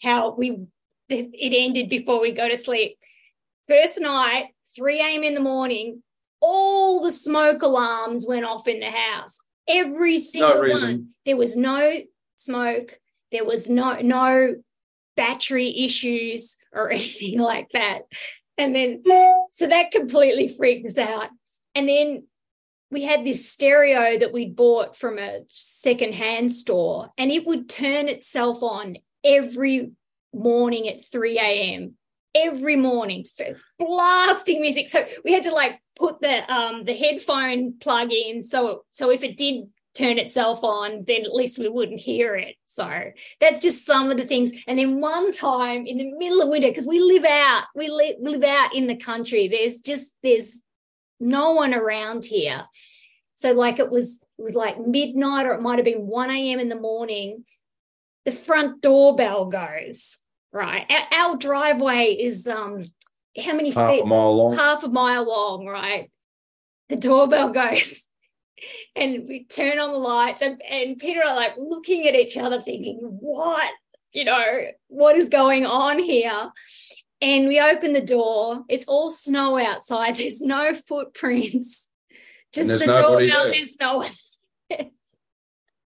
how 0.01 0.35
we 0.35 0.65
it 1.09 1.53
ended 1.55 1.89
before 1.89 2.21
we 2.21 2.31
go 2.31 2.47
to 2.47 2.57
sleep. 2.57 2.97
First 3.67 4.01
night, 4.01 4.47
3 4.75 4.99
a.m. 4.99 5.23
in 5.23 5.33
the 5.33 5.39
morning, 5.39 6.03
all 6.41 7.01
the 7.01 7.11
smoke 7.11 7.61
alarms 7.61 8.25
went 8.27 8.45
off 8.45 8.67
in 8.67 8.79
the 8.79 8.89
house. 8.89 9.39
Every 9.67 10.17
single 10.17 10.59
reason. 10.59 10.89
one. 10.89 11.07
There 11.25 11.37
was 11.37 11.55
no 11.55 12.01
smoke. 12.35 12.99
There 13.31 13.45
was 13.45 13.69
no 13.69 13.99
no 14.01 14.55
battery 15.15 15.85
issues 15.85 16.57
or 16.73 16.91
anything 16.91 17.39
like 17.39 17.69
that. 17.73 18.01
And 18.57 18.75
then, 18.75 19.03
so 19.51 19.67
that 19.67 19.91
completely 19.91 20.47
freaked 20.47 20.85
us 20.85 20.97
out. 20.97 21.29
And 21.75 21.89
then 21.89 22.27
we 22.91 23.03
had 23.03 23.25
this 23.25 23.49
stereo 23.49 24.19
that 24.19 24.31
we'd 24.31 24.55
bought 24.55 24.95
from 24.95 25.17
a 25.17 25.41
secondhand 25.49 26.51
store, 26.51 27.09
and 27.17 27.31
it 27.31 27.45
would 27.45 27.67
turn 27.67 28.07
itself 28.07 28.61
on 28.61 28.97
every 29.23 29.91
morning 30.33 30.87
at 30.87 31.03
3 31.05 31.39
a.m. 31.39 31.95
Every 32.35 32.75
morning, 32.75 33.25
f- 33.39 33.57
blasting 33.77 34.61
music. 34.61 34.89
So 34.89 35.05
we 35.23 35.33
had 35.33 35.43
to 35.43 35.53
like 35.53 35.79
put 35.95 36.19
the 36.21 36.51
um 36.51 36.83
the 36.83 36.95
headphone 36.95 37.77
plug 37.79 38.11
in. 38.11 38.41
So 38.41 38.85
so 38.89 39.11
if 39.11 39.23
it 39.23 39.37
did 39.37 39.65
turn 39.93 40.17
itself 40.17 40.63
on, 40.63 41.03
then 41.05 41.23
at 41.23 41.33
least 41.35 41.59
we 41.59 41.69
wouldn't 41.69 41.99
hear 41.99 42.35
it. 42.35 42.55
So 42.65 42.89
that's 43.39 43.59
just 43.59 43.85
some 43.85 44.09
of 44.09 44.17
the 44.17 44.25
things. 44.25 44.51
And 44.67 44.79
then 44.79 44.99
one 44.99 45.31
time 45.31 45.85
in 45.85 45.97
the 45.97 46.11
middle 46.17 46.41
of 46.41 46.49
winter, 46.49 46.69
because 46.69 46.87
we 46.87 46.99
live 46.99 47.25
out, 47.25 47.65
we 47.75 47.89
li- 47.89 48.17
live 48.19 48.43
out 48.43 48.73
in 48.73 48.87
the 48.87 48.95
country. 48.95 49.47
There's 49.47 49.81
just 49.81 50.15
there's 50.23 50.63
no 51.19 51.51
one 51.51 51.73
around 51.73 52.25
here. 52.25 52.65
So 53.35 53.51
like 53.53 53.79
it 53.79 53.89
was 53.91 54.19
it 54.39 54.41
was 54.41 54.55
like 54.55 54.79
midnight 54.79 55.45
or 55.45 55.53
it 55.53 55.61
might 55.61 55.77
have 55.77 55.85
been 55.85 56.07
1 56.07 56.31
a.m. 56.31 56.59
in 56.59 56.69
the 56.69 56.75
morning. 56.79 57.45
The 58.25 58.31
front 58.31 58.81
doorbell 58.81 59.45
goes. 59.45 60.17
Right. 60.51 60.85
Our, 60.89 61.19
our 61.31 61.37
driveway 61.37 62.13
is 62.13 62.47
um 62.47 62.91
how 63.43 63.53
many 63.53 63.71
Half 63.71 63.91
feet? 63.91 64.03
a 64.03 64.05
mile 64.05 64.35
long. 64.35 64.55
half 64.57 64.83
a 64.83 64.87
mile 64.89 65.27
long, 65.27 65.65
right? 65.65 66.11
The 66.89 66.95
doorbell 66.95 67.49
goes 67.53 68.07
and 68.95 69.27
we 69.27 69.43
turn 69.45 69.79
on 69.79 69.91
the 69.91 69.97
lights 69.97 70.41
and, 70.41 70.61
and 70.69 70.97
Peter 70.97 71.21
are 71.23 71.35
like 71.35 71.53
looking 71.57 72.07
at 72.07 72.15
each 72.15 72.37
other 72.37 72.59
thinking, 72.61 72.99
what? 73.01 73.71
You 74.11 74.25
know, 74.25 74.43
what 74.87 75.15
is 75.15 75.29
going 75.29 75.65
on 75.65 75.99
here? 75.99 76.51
And 77.21 77.47
we 77.47 77.59
open 77.59 77.93
the 77.93 78.01
door. 78.01 78.63
It's 78.69 78.85
all 78.85 79.09
snow 79.09 79.57
outside. 79.57 80.15
There's 80.17 80.41
no 80.41 80.73
footprints. 80.73 81.89
Just 82.53 82.69
the 82.69 82.85
doorbell. 82.85 83.45
There's 83.51 83.75
no 83.79 83.97
one. 83.97 84.09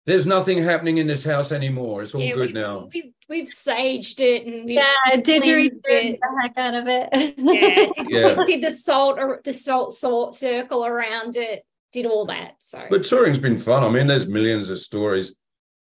There's 0.05 0.25
nothing 0.25 0.63
happening 0.63 0.97
in 0.97 1.05
this 1.05 1.23
house 1.23 1.51
anymore. 1.51 2.01
It's 2.01 2.15
all 2.15 2.21
Yeah, 2.21 2.33
good 2.33 2.47
we- 2.47 2.53
now. 2.53 2.89
We've, 2.91 3.13
we've 3.29 3.47
saged 3.47 4.19
it 4.19 4.47
and 4.47 4.65
we've 4.65 4.75
Yeah, 4.75 4.91
didgeridoo 5.17 5.69
cleansed 5.83 5.85
it. 5.87 6.19
the 6.19 6.41
heck 6.41 6.57
out 6.57 6.73
of 6.73 6.87
it. 6.87 7.35
yeah, 7.37 8.07
Yeah. 8.35 8.43
did 8.45 8.63
the 8.63 8.71
salt 8.71 9.19
or 9.19 9.39
the 9.45 9.53
salt 9.53 9.93
salt 9.93 10.35
circle 10.35 10.83
around 10.83 11.35
it, 11.35 11.63
did 11.91 12.05
all 12.05 12.25
that. 12.27 12.55
So 12.59 12.85
But 12.89 13.03
touring's 13.03 13.39
been 13.39 13.57
fun. 13.57 13.83
I 13.83 13.89
mean, 13.89 14.07
there's 14.07 14.27
millions 14.27 14.69
of 14.69 14.79
stories. 14.79 15.35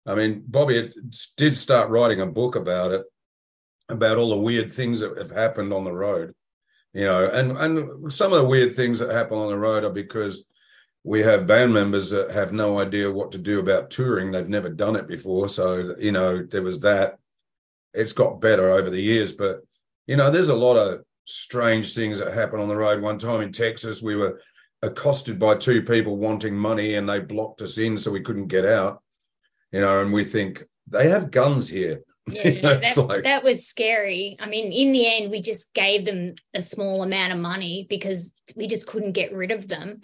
I 0.07 0.15
mean, 0.15 0.43
Bobby 0.47 0.91
did 1.37 1.57
start 1.57 1.91
writing 1.91 2.21
a 2.21 2.27
book 2.27 2.57
about 2.57 2.93
it, 2.93 3.05
about 3.89 4.17
all 4.17 4.31
the 4.31 4.39
weird 4.39 4.73
things 4.73 5.01
that 5.01 5.19
have 5.19 5.31
happened 5.31 5.73
on 5.73 5.85
the 5.85 5.93
road. 5.93 6.35
You 6.95 7.05
know, 7.05 7.29
and 7.29 7.53
and 7.59 8.13
some 8.13 8.33
of 8.33 8.39
the 8.39 8.49
weird 8.49 8.75
things 8.75 8.99
that 8.99 9.11
happen 9.11 9.37
on 9.37 9.49
the 9.49 9.59
road 9.59 9.85
are 9.85 9.91
because 9.91 10.47
we 11.05 11.21
have 11.21 11.47
band 11.47 11.73
members 11.73 12.11
that 12.11 12.31
have 12.31 12.53
no 12.53 12.81
idea 12.81 13.11
what 13.11 13.33
to 13.33 13.39
do 13.39 13.61
about 13.61 13.91
touring. 13.91 14.31
They've 14.31 14.49
never 14.49 14.69
done 14.69 14.97
it 14.97 15.07
before. 15.07 15.49
So, 15.49 15.95
you 15.99 16.13
know, 16.13 16.43
there 16.43 16.63
was 16.63 16.81
that. 16.81 17.19
It's 17.95 18.13
got 18.13 18.41
better 18.41 18.71
over 18.71 18.91
the 18.91 19.01
years, 19.01 19.33
but 19.33 19.61
you 20.07 20.17
know, 20.17 20.31
there's 20.31 20.49
a 20.49 20.57
lot 20.57 20.77
of 20.77 21.05
strange 21.27 21.95
things 21.95 22.19
that 22.19 22.35
happen 22.35 22.61
on 22.61 22.69
the 22.69 22.77
road. 22.77 23.03
One 23.03 23.19
time 23.19 23.43
in 23.43 23.53
Texas, 23.53 24.03
we 24.03 24.17
were 24.17 24.41
accosted 24.83 25.39
by 25.39 25.57
two 25.57 25.83
people 25.83 26.17
wanting 26.17 26.55
money 26.55 26.95
and 26.95 27.09
they 27.09 27.19
blocked 27.19 27.63
us 27.63 27.79
in 27.79 27.97
so 27.97 28.11
we 28.11 28.21
couldn't 28.21 28.49
get 28.49 28.65
out. 28.65 29.03
You 29.73 29.81
know, 29.81 30.01
and 30.01 30.13
we 30.13 30.25
think 30.25 30.65
they 30.87 31.09
have 31.11 31.31
guns 31.31 31.69
here. 31.69 32.03
yeah, 32.31 32.61
that, 32.61 32.97
like- 32.97 33.25
that 33.25 33.45
was 33.45 33.67
scary. 33.67 34.37
I 34.41 34.47
mean, 34.47 34.73
in 34.73 34.93
the 34.93 35.07
end, 35.07 35.31
we 35.31 35.43
just 35.43 35.75
gave 35.75 36.05
them 36.05 36.35
a 36.55 36.61
small 36.61 37.03
amount 37.03 37.33
of 37.33 37.39
money 37.39 37.87
because 37.89 38.37
we 38.55 38.67
just 38.67 38.87
couldn't 38.87 39.13
get 39.13 39.35
rid 39.35 39.51
of 39.51 39.69
them. 39.69 40.01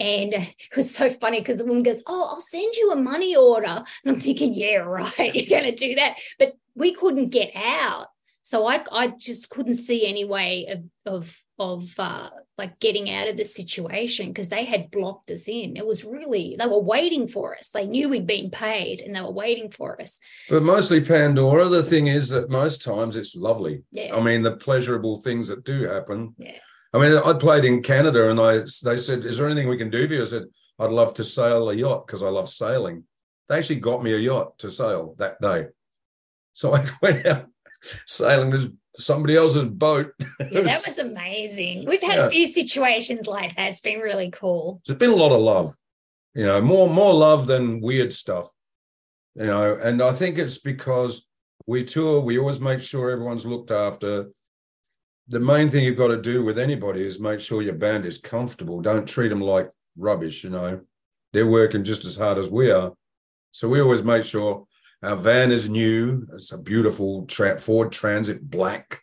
And 0.00 0.32
it 0.32 0.76
was 0.76 0.94
so 0.94 1.10
funny 1.10 1.40
because 1.40 1.58
the 1.58 1.64
woman 1.64 1.82
goes, 1.82 2.02
Oh, 2.06 2.26
I'll 2.30 2.40
send 2.40 2.74
you 2.74 2.92
a 2.92 2.96
money 2.96 3.36
order. 3.36 3.84
And 4.04 4.14
I'm 4.14 4.20
thinking, 4.20 4.54
Yeah, 4.54 4.76
right, 4.76 5.16
you're 5.34 5.60
going 5.60 5.74
to 5.74 5.74
do 5.74 5.94
that. 5.96 6.18
But 6.38 6.54
we 6.74 6.94
couldn't 6.94 7.28
get 7.28 7.52
out. 7.54 8.08
So 8.42 8.66
I, 8.66 8.84
I 8.90 9.08
just 9.08 9.50
couldn't 9.50 9.74
see 9.74 10.06
any 10.06 10.24
way 10.24 10.66
of, 10.66 11.12
of, 11.12 11.38
of 11.62 11.94
uh, 11.98 12.30
like 12.58 12.78
getting 12.80 13.10
out 13.10 13.28
of 13.28 13.36
the 13.36 13.44
situation 13.44 14.28
because 14.28 14.48
they 14.48 14.64
had 14.64 14.90
blocked 14.90 15.30
us 15.30 15.48
in. 15.48 15.76
It 15.76 15.86
was 15.86 16.04
really, 16.04 16.56
they 16.58 16.66
were 16.66 16.80
waiting 16.80 17.28
for 17.28 17.56
us. 17.56 17.68
They 17.68 17.86
knew 17.86 18.08
we'd 18.08 18.26
been 18.26 18.50
paid 18.50 19.00
and 19.00 19.14
they 19.14 19.20
were 19.20 19.30
waiting 19.30 19.70
for 19.70 20.00
us. 20.00 20.18
But 20.50 20.62
mostly 20.62 21.00
Pandora, 21.00 21.68
the 21.68 21.82
thing 21.82 22.08
is 22.08 22.28
that 22.30 22.50
most 22.50 22.82
times 22.82 23.16
it's 23.16 23.36
lovely. 23.36 23.84
Yeah. 23.92 24.14
I 24.14 24.20
mean, 24.22 24.42
the 24.42 24.56
pleasurable 24.56 25.16
things 25.16 25.48
that 25.48 25.64
do 25.64 25.84
happen. 25.84 26.34
Yeah. 26.36 26.58
I 26.92 26.98
mean, 26.98 27.16
I 27.16 27.32
played 27.32 27.64
in 27.64 27.82
Canada 27.82 28.28
and 28.28 28.38
I 28.38 28.58
they 28.84 28.98
said, 28.98 29.24
Is 29.24 29.38
there 29.38 29.46
anything 29.46 29.68
we 29.68 29.78
can 29.78 29.88
do 29.88 30.06
for 30.06 30.14
you? 30.14 30.22
I 30.22 30.26
said, 30.26 30.44
I'd 30.78 30.90
love 30.90 31.14
to 31.14 31.24
sail 31.24 31.70
a 31.70 31.74
yacht 31.74 32.06
because 32.06 32.22
I 32.22 32.28
love 32.28 32.50
sailing. 32.50 33.04
They 33.48 33.56
actually 33.56 33.76
got 33.76 34.02
me 34.02 34.12
a 34.12 34.18
yacht 34.18 34.58
to 34.58 34.68
sail 34.68 35.14
that 35.18 35.40
day. 35.40 35.68
So 36.52 36.74
I 36.76 36.84
went 37.00 37.24
out 37.24 37.46
sailing 38.06 38.50
this 38.50 38.68
somebody 38.96 39.36
else's 39.36 39.64
boat. 39.64 40.12
Yeah, 40.50 40.62
that 40.62 40.86
was 40.86 40.98
amazing. 40.98 41.86
We've 41.86 42.02
had 42.02 42.18
Yeah. 42.18 42.26
a 42.26 42.30
few 42.30 42.46
situations 42.46 43.26
like 43.26 43.56
that. 43.56 43.70
It's 43.70 43.80
been 43.80 44.00
really 44.00 44.30
cool. 44.30 44.82
there's 44.86 44.98
been 44.98 45.10
a 45.10 45.16
lot 45.16 45.32
of 45.32 45.40
love, 45.40 45.74
you 46.34 46.44
know, 46.44 46.60
more 46.60 46.90
more 46.90 47.14
love 47.14 47.46
than 47.46 47.80
weird 47.80 48.12
stuff, 48.12 48.50
you 49.34 49.46
know. 49.46 49.74
And 49.82 50.02
I 50.02 50.12
think 50.12 50.36
it's 50.38 50.58
because 50.58 51.26
we 51.66 51.84
tour, 51.84 52.20
we 52.20 52.38
always 52.38 52.60
make 52.60 52.80
sure 52.80 53.10
everyone's 53.10 53.46
looked 53.46 53.70
after. 53.70 54.30
The 55.28 55.40
main 55.40 55.68
thing 55.68 55.84
you've 55.84 55.96
got 55.96 56.08
to 56.08 56.20
do 56.20 56.44
with 56.44 56.58
anybody 56.58 57.06
is 57.06 57.20
make 57.20 57.40
sure 57.40 57.62
your 57.62 57.74
band 57.74 58.04
is 58.04 58.18
comfortable. 58.18 58.80
Don't 58.82 59.06
treat 59.08 59.28
them 59.28 59.40
like 59.40 59.70
rubbish, 59.96 60.42
you 60.44 60.50
know. 60.50 60.80
They're 61.32 61.46
working 61.46 61.84
just 61.84 62.04
as 62.04 62.16
hard 62.18 62.36
as 62.36 62.50
we 62.50 62.70
are, 62.72 62.92
so 63.52 63.68
we 63.68 63.80
always 63.80 64.02
make 64.02 64.24
sure 64.24 64.66
our 65.02 65.16
van 65.16 65.50
is 65.52 65.68
new. 65.68 66.26
It's 66.34 66.52
a 66.52 66.58
beautiful 66.58 67.26
tra- 67.26 67.58
Ford 67.58 67.92
Transit 67.92 68.48
black, 68.48 69.02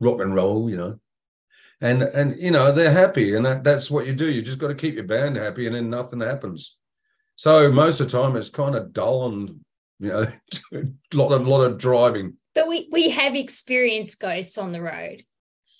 rock 0.00 0.20
and 0.20 0.34
roll, 0.34 0.70
you 0.70 0.76
know 0.76 0.98
and 1.80 2.02
and 2.02 2.40
you 2.40 2.50
know 2.50 2.72
they're 2.72 2.92
happy 2.92 3.34
and 3.34 3.46
that, 3.46 3.64
that's 3.64 3.90
what 3.90 4.06
you 4.06 4.12
do 4.12 4.30
you 4.30 4.42
just 4.42 4.58
got 4.58 4.68
to 4.68 4.74
keep 4.74 4.94
your 4.94 5.04
band 5.04 5.36
happy 5.36 5.66
and 5.66 5.74
then 5.74 5.88
nothing 5.88 6.20
happens 6.20 6.76
so 7.36 7.72
most 7.72 8.00
of 8.00 8.10
the 8.10 8.18
time 8.18 8.36
it's 8.36 8.50
kind 8.50 8.74
of 8.74 8.92
dull 8.92 9.32
and 9.32 9.60
you 9.98 10.08
know 10.08 10.26
a 10.74 10.82
lot 11.16 11.32
of 11.32 11.46
lot 11.48 11.62
of 11.62 11.78
driving 11.78 12.36
But 12.54 12.68
we 12.68 12.88
we 12.92 13.08
have 13.10 13.34
experienced 13.34 14.20
ghosts 14.20 14.58
on 14.58 14.72
the 14.72 14.82
road. 14.82 15.24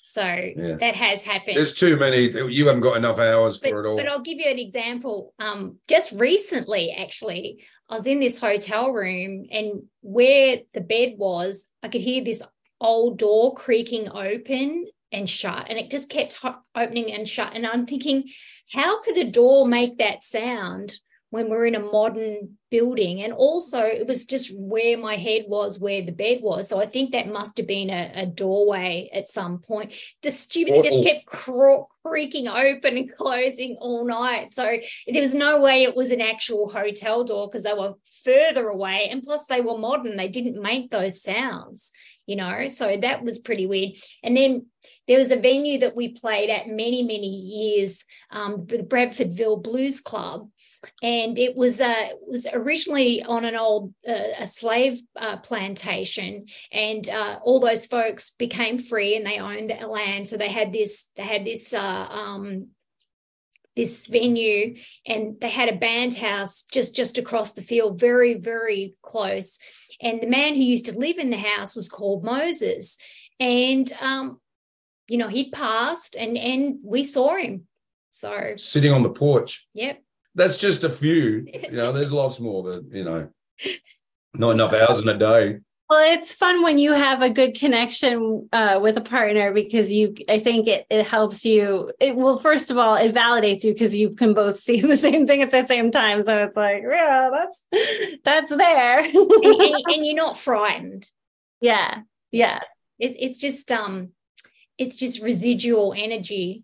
So 0.02 0.24
Yeah. 0.24 0.76
that 0.80 0.96
has 0.96 1.22
happened. 1.22 1.56
there's 1.56 1.74
too 1.74 1.96
many 1.96 2.30
you 2.50 2.66
haven't 2.66 2.80
got 2.82 2.96
enough 2.96 3.18
hours 3.18 3.58
but, 3.58 3.70
for 3.70 3.84
it 3.84 3.88
all 3.88 3.96
but 3.96 4.08
I'll 4.08 4.22
give 4.22 4.38
you 4.38 4.50
an 4.50 4.58
example. 4.58 5.34
Um, 5.38 5.78
just 5.86 6.12
recently, 6.12 6.92
actually, 6.92 7.62
I 7.90 7.96
was 7.96 8.06
in 8.06 8.20
this 8.20 8.38
hotel 8.38 8.92
room, 8.92 9.46
and 9.50 9.82
where 10.00 10.60
the 10.72 10.80
bed 10.80 11.14
was, 11.18 11.68
I 11.82 11.88
could 11.88 12.00
hear 12.00 12.22
this 12.22 12.42
old 12.80 13.18
door 13.18 13.52
creaking 13.54 14.08
open 14.10 14.86
and 15.10 15.28
shut, 15.28 15.66
and 15.68 15.76
it 15.76 15.90
just 15.90 16.08
kept 16.08 16.38
opening 16.76 17.12
and 17.12 17.28
shut. 17.28 17.52
And 17.54 17.66
I'm 17.66 17.86
thinking, 17.86 18.30
how 18.72 19.02
could 19.02 19.18
a 19.18 19.24
door 19.24 19.66
make 19.66 19.98
that 19.98 20.22
sound 20.22 20.94
when 21.30 21.48
we're 21.48 21.66
in 21.66 21.74
a 21.74 21.80
modern 21.80 22.56
building? 22.70 23.22
And 23.22 23.32
also, 23.32 23.80
it 23.80 24.06
was 24.06 24.26
just 24.26 24.52
where 24.56 24.98
my 24.98 25.16
head 25.16 25.44
was, 25.48 25.78
where 25.78 26.02
the 26.02 26.12
bed 26.12 26.40
was. 26.42 26.68
So 26.68 26.80
I 26.80 26.86
think 26.86 27.12
that 27.12 27.28
must 27.28 27.56
have 27.56 27.66
been 27.66 27.90
a, 27.90 28.12
a 28.14 28.26
doorway 28.26 29.10
at 29.12 29.28
some 29.28 29.58
point. 29.58 29.94
The 30.22 30.30
stupid 30.30 30.84
just 30.84 31.04
kept 31.04 31.26
cr- 31.26 31.86
creaking 32.04 32.48
open 32.48 32.96
and 32.96 33.14
closing 33.14 33.76
all 33.80 34.04
night. 34.04 34.52
So 34.52 34.76
there 35.06 35.22
was 35.22 35.34
no 35.34 35.60
way 35.60 35.84
it 35.84 35.96
was 35.96 36.10
an 36.10 36.20
actual 36.20 36.68
hotel 36.68 37.24
door 37.24 37.48
because 37.48 37.64
they 37.64 37.74
were 37.74 37.94
further 38.24 38.68
away. 38.68 39.08
And 39.10 39.22
plus, 39.22 39.46
they 39.46 39.60
were 39.60 39.78
modern, 39.78 40.16
they 40.16 40.28
didn't 40.28 40.60
make 40.60 40.90
those 40.90 41.22
sounds 41.22 41.92
you 42.30 42.36
know 42.36 42.68
so 42.68 42.96
that 42.96 43.24
was 43.24 43.40
pretty 43.40 43.66
weird 43.66 43.90
and 44.22 44.36
then 44.36 44.66
there 45.08 45.18
was 45.18 45.32
a 45.32 45.36
venue 45.36 45.80
that 45.80 45.96
we 45.96 46.12
played 46.12 46.48
at 46.48 46.68
many 46.68 47.02
many 47.02 47.26
years 47.26 48.04
um, 48.30 48.66
the 48.66 48.78
bradfordville 48.78 49.60
blues 49.60 50.00
club 50.00 50.48
and 51.02 51.38
it 51.38 51.56
was 51.56 51.80
uh, 51.80 52.08
was 52.26 52.46
originally 52.52 53.22
on 53.22 53.44
an 53.44 53.56
old 53.56 53.94
uh, 54.08 54.32
a 54.38 54.46
slave 54.46 55.00
uh, 55.16 55.36
plantation, 55.38 56.46
and 56.72 57.08
uh, 57.08 57.38
all 57.42 57.60
those 57.60 57.86
folks 57.86 58.30
became 58.30 58.78
free 58.78 59.16
and 59.16 59.26
they 59.26 59.38
owned 59.38 59.70
the 59.70 59.86
land. 59.86 60.28
So 60.28 60.36
they 60.36 60.48
had 60.48 60.72
this 60.72 61.10
they 61.16 61.22
had 61.22 61.44
this 61.44 61.72
uh, 61.72 62.06
um, 62.10 62.68
this 63.76 64.06
venue, 64.06 64.76
and 65.06 65.40
they 65.40 65.50
had 65.50 65.68
a 65.68 65.76
band 65.76 66.14
house 66.14 66.62
just 66.72 66.96
just 66.96 67.18
across 67.18 67.54
the 67.54 67.62
field, 67.62 68.00
very 68.00 68.34
very 68.34 68.94
close. 69.02 69.58
And 70.00 70.20
the 70.20 70.26
man 70.26 70.54
who 70.54 70.62
used 70.62 70.86
to 70.86 70.98
live 70.98 71.18
in 71.18 71.30
the 71.30 71.36
house 71.36 71.76
was 71.76 71.88
called 71.88 72.24
Moses. 72.24 72.96
And, 73.38 73.90
um, 74.00 74.40
you 75.08 75.18
know, 75.18 75.28
he'd 75.28 75.52
passed 75.52 76.16
and, 76.16 76.36
and 76.38 76.78
we 76.82 77.02
saw 77.02 77.36
him. 77.36 77.66
So 78.10 78.54
sitting 78.56 78.92
on 78.92 79.02
the 79.02 79.10
porch. 79.10 79.66
Yep. 79.74 80.02
That's 80.34 80.56
just 80.56 80.84
a 80.84 80.90
few. 80.90 81.46
You 81.70 81.76
know, 81.76 81.92
there's 81.92 82.12
lots 82.12 82.40
more, 82.40 82.62
but, 82.64 82.92
you 82.92 83.04
know, 83.04 83.28
not 84.34 84.50
enough 84.50 84.72
hours 84.72 85.00
in 85.00 85.08
a 85.08 85.16
day. 85.16 85.60
Well, 85.90 86.12
it's 86.12 86.34
fun 86.34 86.62
when 86.62 86.78
you 86.78 86.92
have 86.92 87.20
a 87.20 87.28
good 87.28 87.58
connection 87.58 88.48
uh, 88.52 88.78
with 88.80 88.96
a 88.96 89.00
partner 89.00 89.52
because 89.52 89.90
you, 89.90 90.14
I 90.28 90.38
think 90.38 90.68
it, 90.68 90.86
it 90.88 91.04
helps 91.04 91.44
you. 91.44 91.90
It 91.98 92.14
well, 92.14 92.36
first 92.36 92.70
of 92.70 92.78
all, 92.78 92.94
it 92.94 93.12
validates 93.12 93.64
you 93.64 93.72
because 93.72 93.96
you 93.96 94.10
can 94.10 94.32
both 94.32 94.54
see 94.60 94.80
the 94.80 94.96
same 94.96 95.26
thing 95.26 95.42
at 95.42 95.50
the 95.50 95.66
same 95.66 95.90
time. 95.90 96.22
So 96.22 96.36
it's 96.38 96.56
like, 96.56 96.84
yeah, 96.88 97.30
that's 97.32 98.20
that's 98.22 98.50
there, 98.56 99.00
and, 99.00 99.16
and, 99.16 99.84
and, 99.86 100.06
you're 100.06 100.14
not 100.14 100.38
frightened. 100.38 101.08
Yeah, 101.60 102.02
yeah. 102.30 102.60
It's 103.00 103.16
it's 103.18 103.38
just 103.38 103.72
um, 103.72 104.12
it's 104.78 104.94
just 104.94 105.24
residual 105.24 105.92
energy. 105.96 106.62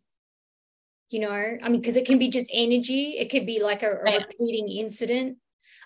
You 1.11 1.21
know, 1.21 1.31
I 1.31 1.69
mean, 1.69 1.81
because 1.81 1.97
it 1.97 2.07
can 2.07 2.19
be 2.19 2.29
just 2.29 2.51
energy. 2.53 3.17
It 3.19 3.31
could 3.31 3.47
be 3.47 3.61
like 3.63 3.83
a, 3.83 3.93
a 3.93 4.19
repeating 4.19 4.69
incident 4.69 5.39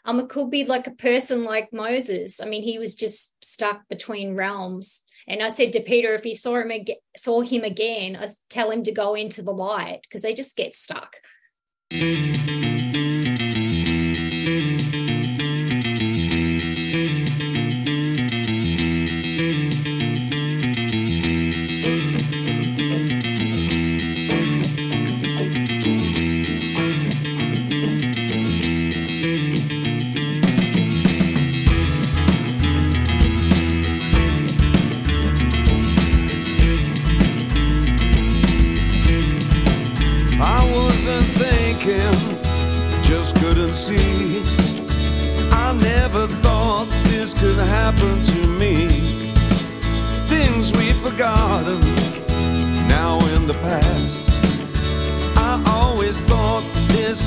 um, 0.04 0.20
it 0.20 0.28
could 0.28 0.50
be 0.50 0.64
like 0.64 0.86
a 0.86 0.92
person 0.92 1.44
like 1.44 1.72
Moses. 1.72 2.40
I 2.40 2.46
mean, 2.46 2.62
he 2.62 2.78
was 2.78 2.94
just 2.94 3.42
stuck 3.44 3.88
between 3.88 4.34
realms. 4.34 5.02
And 5.28 5.42
I 5.42 5.50
said 5.50 5.72
to 5.74 5.80
Peter, 5.80 6.14
if 6.14 6.24
he 6.24 6.34
saw 6.34 6.56
him 6.56 6.70
ag- 6.70 6.96
saw 7.16 7.42
him 7.42 7.64
again, 7.64 8.16
I 8.16 8.26
tell 8.48 8.70
him 8.70 8.84
to 8.84 8.92
go 8.92 9.14
into 9.14 9.42
the 9.42 9.52
light 9.52 10.00
because 10.02 10.22
they 10.22 10.34
just 10.34 10.56
get 10.56 10.74
stuck. 10.74 11.16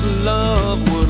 That 0.04 0.78
was 0.90 1.08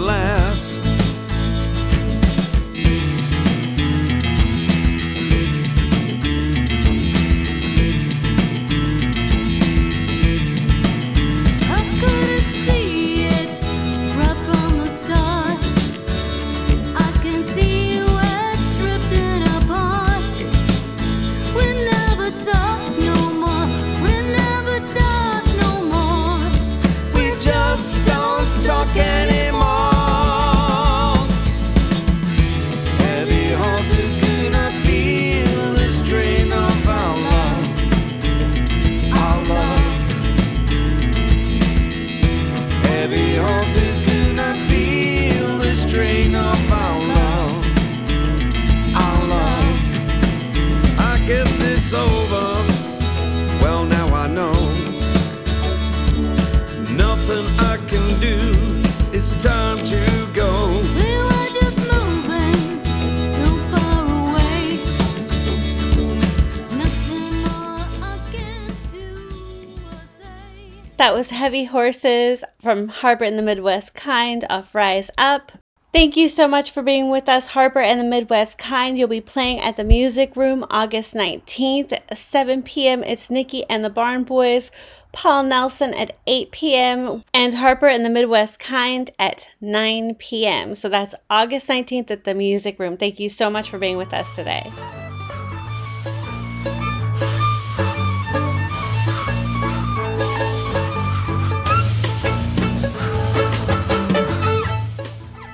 Heavy 71.45 71.65
Horses 71.65 72.43
from 72.59 72.89
Harper 72.89 73.25
and 73.25 73.39
the 73.39 73.43
Midwest 73.43 73.93
Kind 73.93 74.47
off 74.49 74.75
Rise 74.75 75.11
Up. 75.19 75.53
Thank 75.93 76.17
you 76.17 76.27
so 76.27 76.49
much 76.49 76.71
for 76.71 76.83
being 76.83 77.11
with 77.11 77.29
us, 77.29 77.49
Harper 77.49 77.81
and 77.81 78.01
the 78.01 78.05
Midwest 78.05 78.57
Kind. 78.57 78.99
You'll 78.99 79.09
be 79.09 79.21
playing 79.21 79.61
at 79.61 79.77
the 79.77 79.85
Music 79.85 80.37
Room 80.37 80.65
August 80.71 81.13
19th, 81.13 82.01
7 82.17 82.63
p.m. 82.63 83.05
It's 83.05 83.29
Nikki 83.29 83.63
and 83.69 83.85
the 83.85 83.91
Barn 83.91 84.25
Boys, 84.25 84.71
Paul 85.13 85.43
Nelson 85.43 85.93
at 85.93 86.17
8 86.27 86.51
p.m., 86.51 87.23
and 87.35 87.57
Harper 87.57 87.89
and 87.89 88.07
the 88.07 88.09
Midwest 88.09 88.59
Kind 88.59 89.11
at 89.19 89.51
9 89.61 90.15
p.m. 90.15 90.75
So 90.75 90.89
that's 90.89 91.15
August 91.29 91.69
19th 91.69 92.11
at 92.11 92.25
the 92.25 92.33
Music 92.33 92.79
Room. 92.79 92.97
Thank 92.97 93.21
you 93.21 93.29
so 93.29 93.51
much 93.51 93.69
for 93.69 93.77
being 93.79 93.99
with 93.99 94.15
us 94.15 94.35
today. 94.35 94.73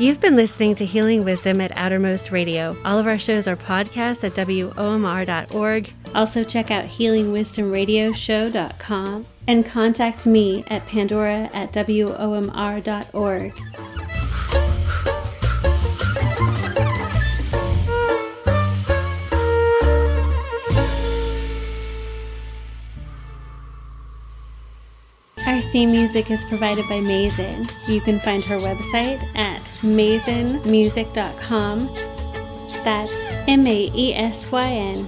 You've 0.00 0.18
been 0.18 0.34
listening 0.34 0.74
to 0.76 0.86
Healing 0.86 1.26
Wisdom 1.26 1.60
at 1.60 1.76
Outermost 1.76 2.30
Radio. 2.30 2.74
All 2.86 2.98
of 2.98 3.06
our 3.06 3.18
shows 3.18 3.46
are 3.46 3.54
podcasts 3.54 4.24
at 4.24 4.32
WOMR.org. 4.32 5.92
Also, 6.14 6.42
check 6.42 6.70
out 6.70 6.86
healingwisdomradioshow.com 6.86 9.26
and 9.46 9.66
contact 9.66 10.26
me 10.26 10.64
at 10.68 10.86
Pandora 10.86 11.50
at 11.52 11.74
WOMR.org. 11.74 13.52
Our 25.60 25.68
theme 25.68 25.90
music 25.90 26.30
is 26.30 26.42
provided 26.46 26.88
by 26.88 27.00
Maesyn. 27.00 27.70
You 27.86 28.00
can 28.00 28.18
find 28.18 28.42
her 28.44 28.56
website 28.56 29.20
at 29.36 29.60
maesynmusic.com. 29.82 31.86
That's 32.82 33.12
M 33.46 33.66
A 33.66 33.90
E 33.94 34.14
S 34.14 34.50
Y 34.50 34.66
N 34.66 35.06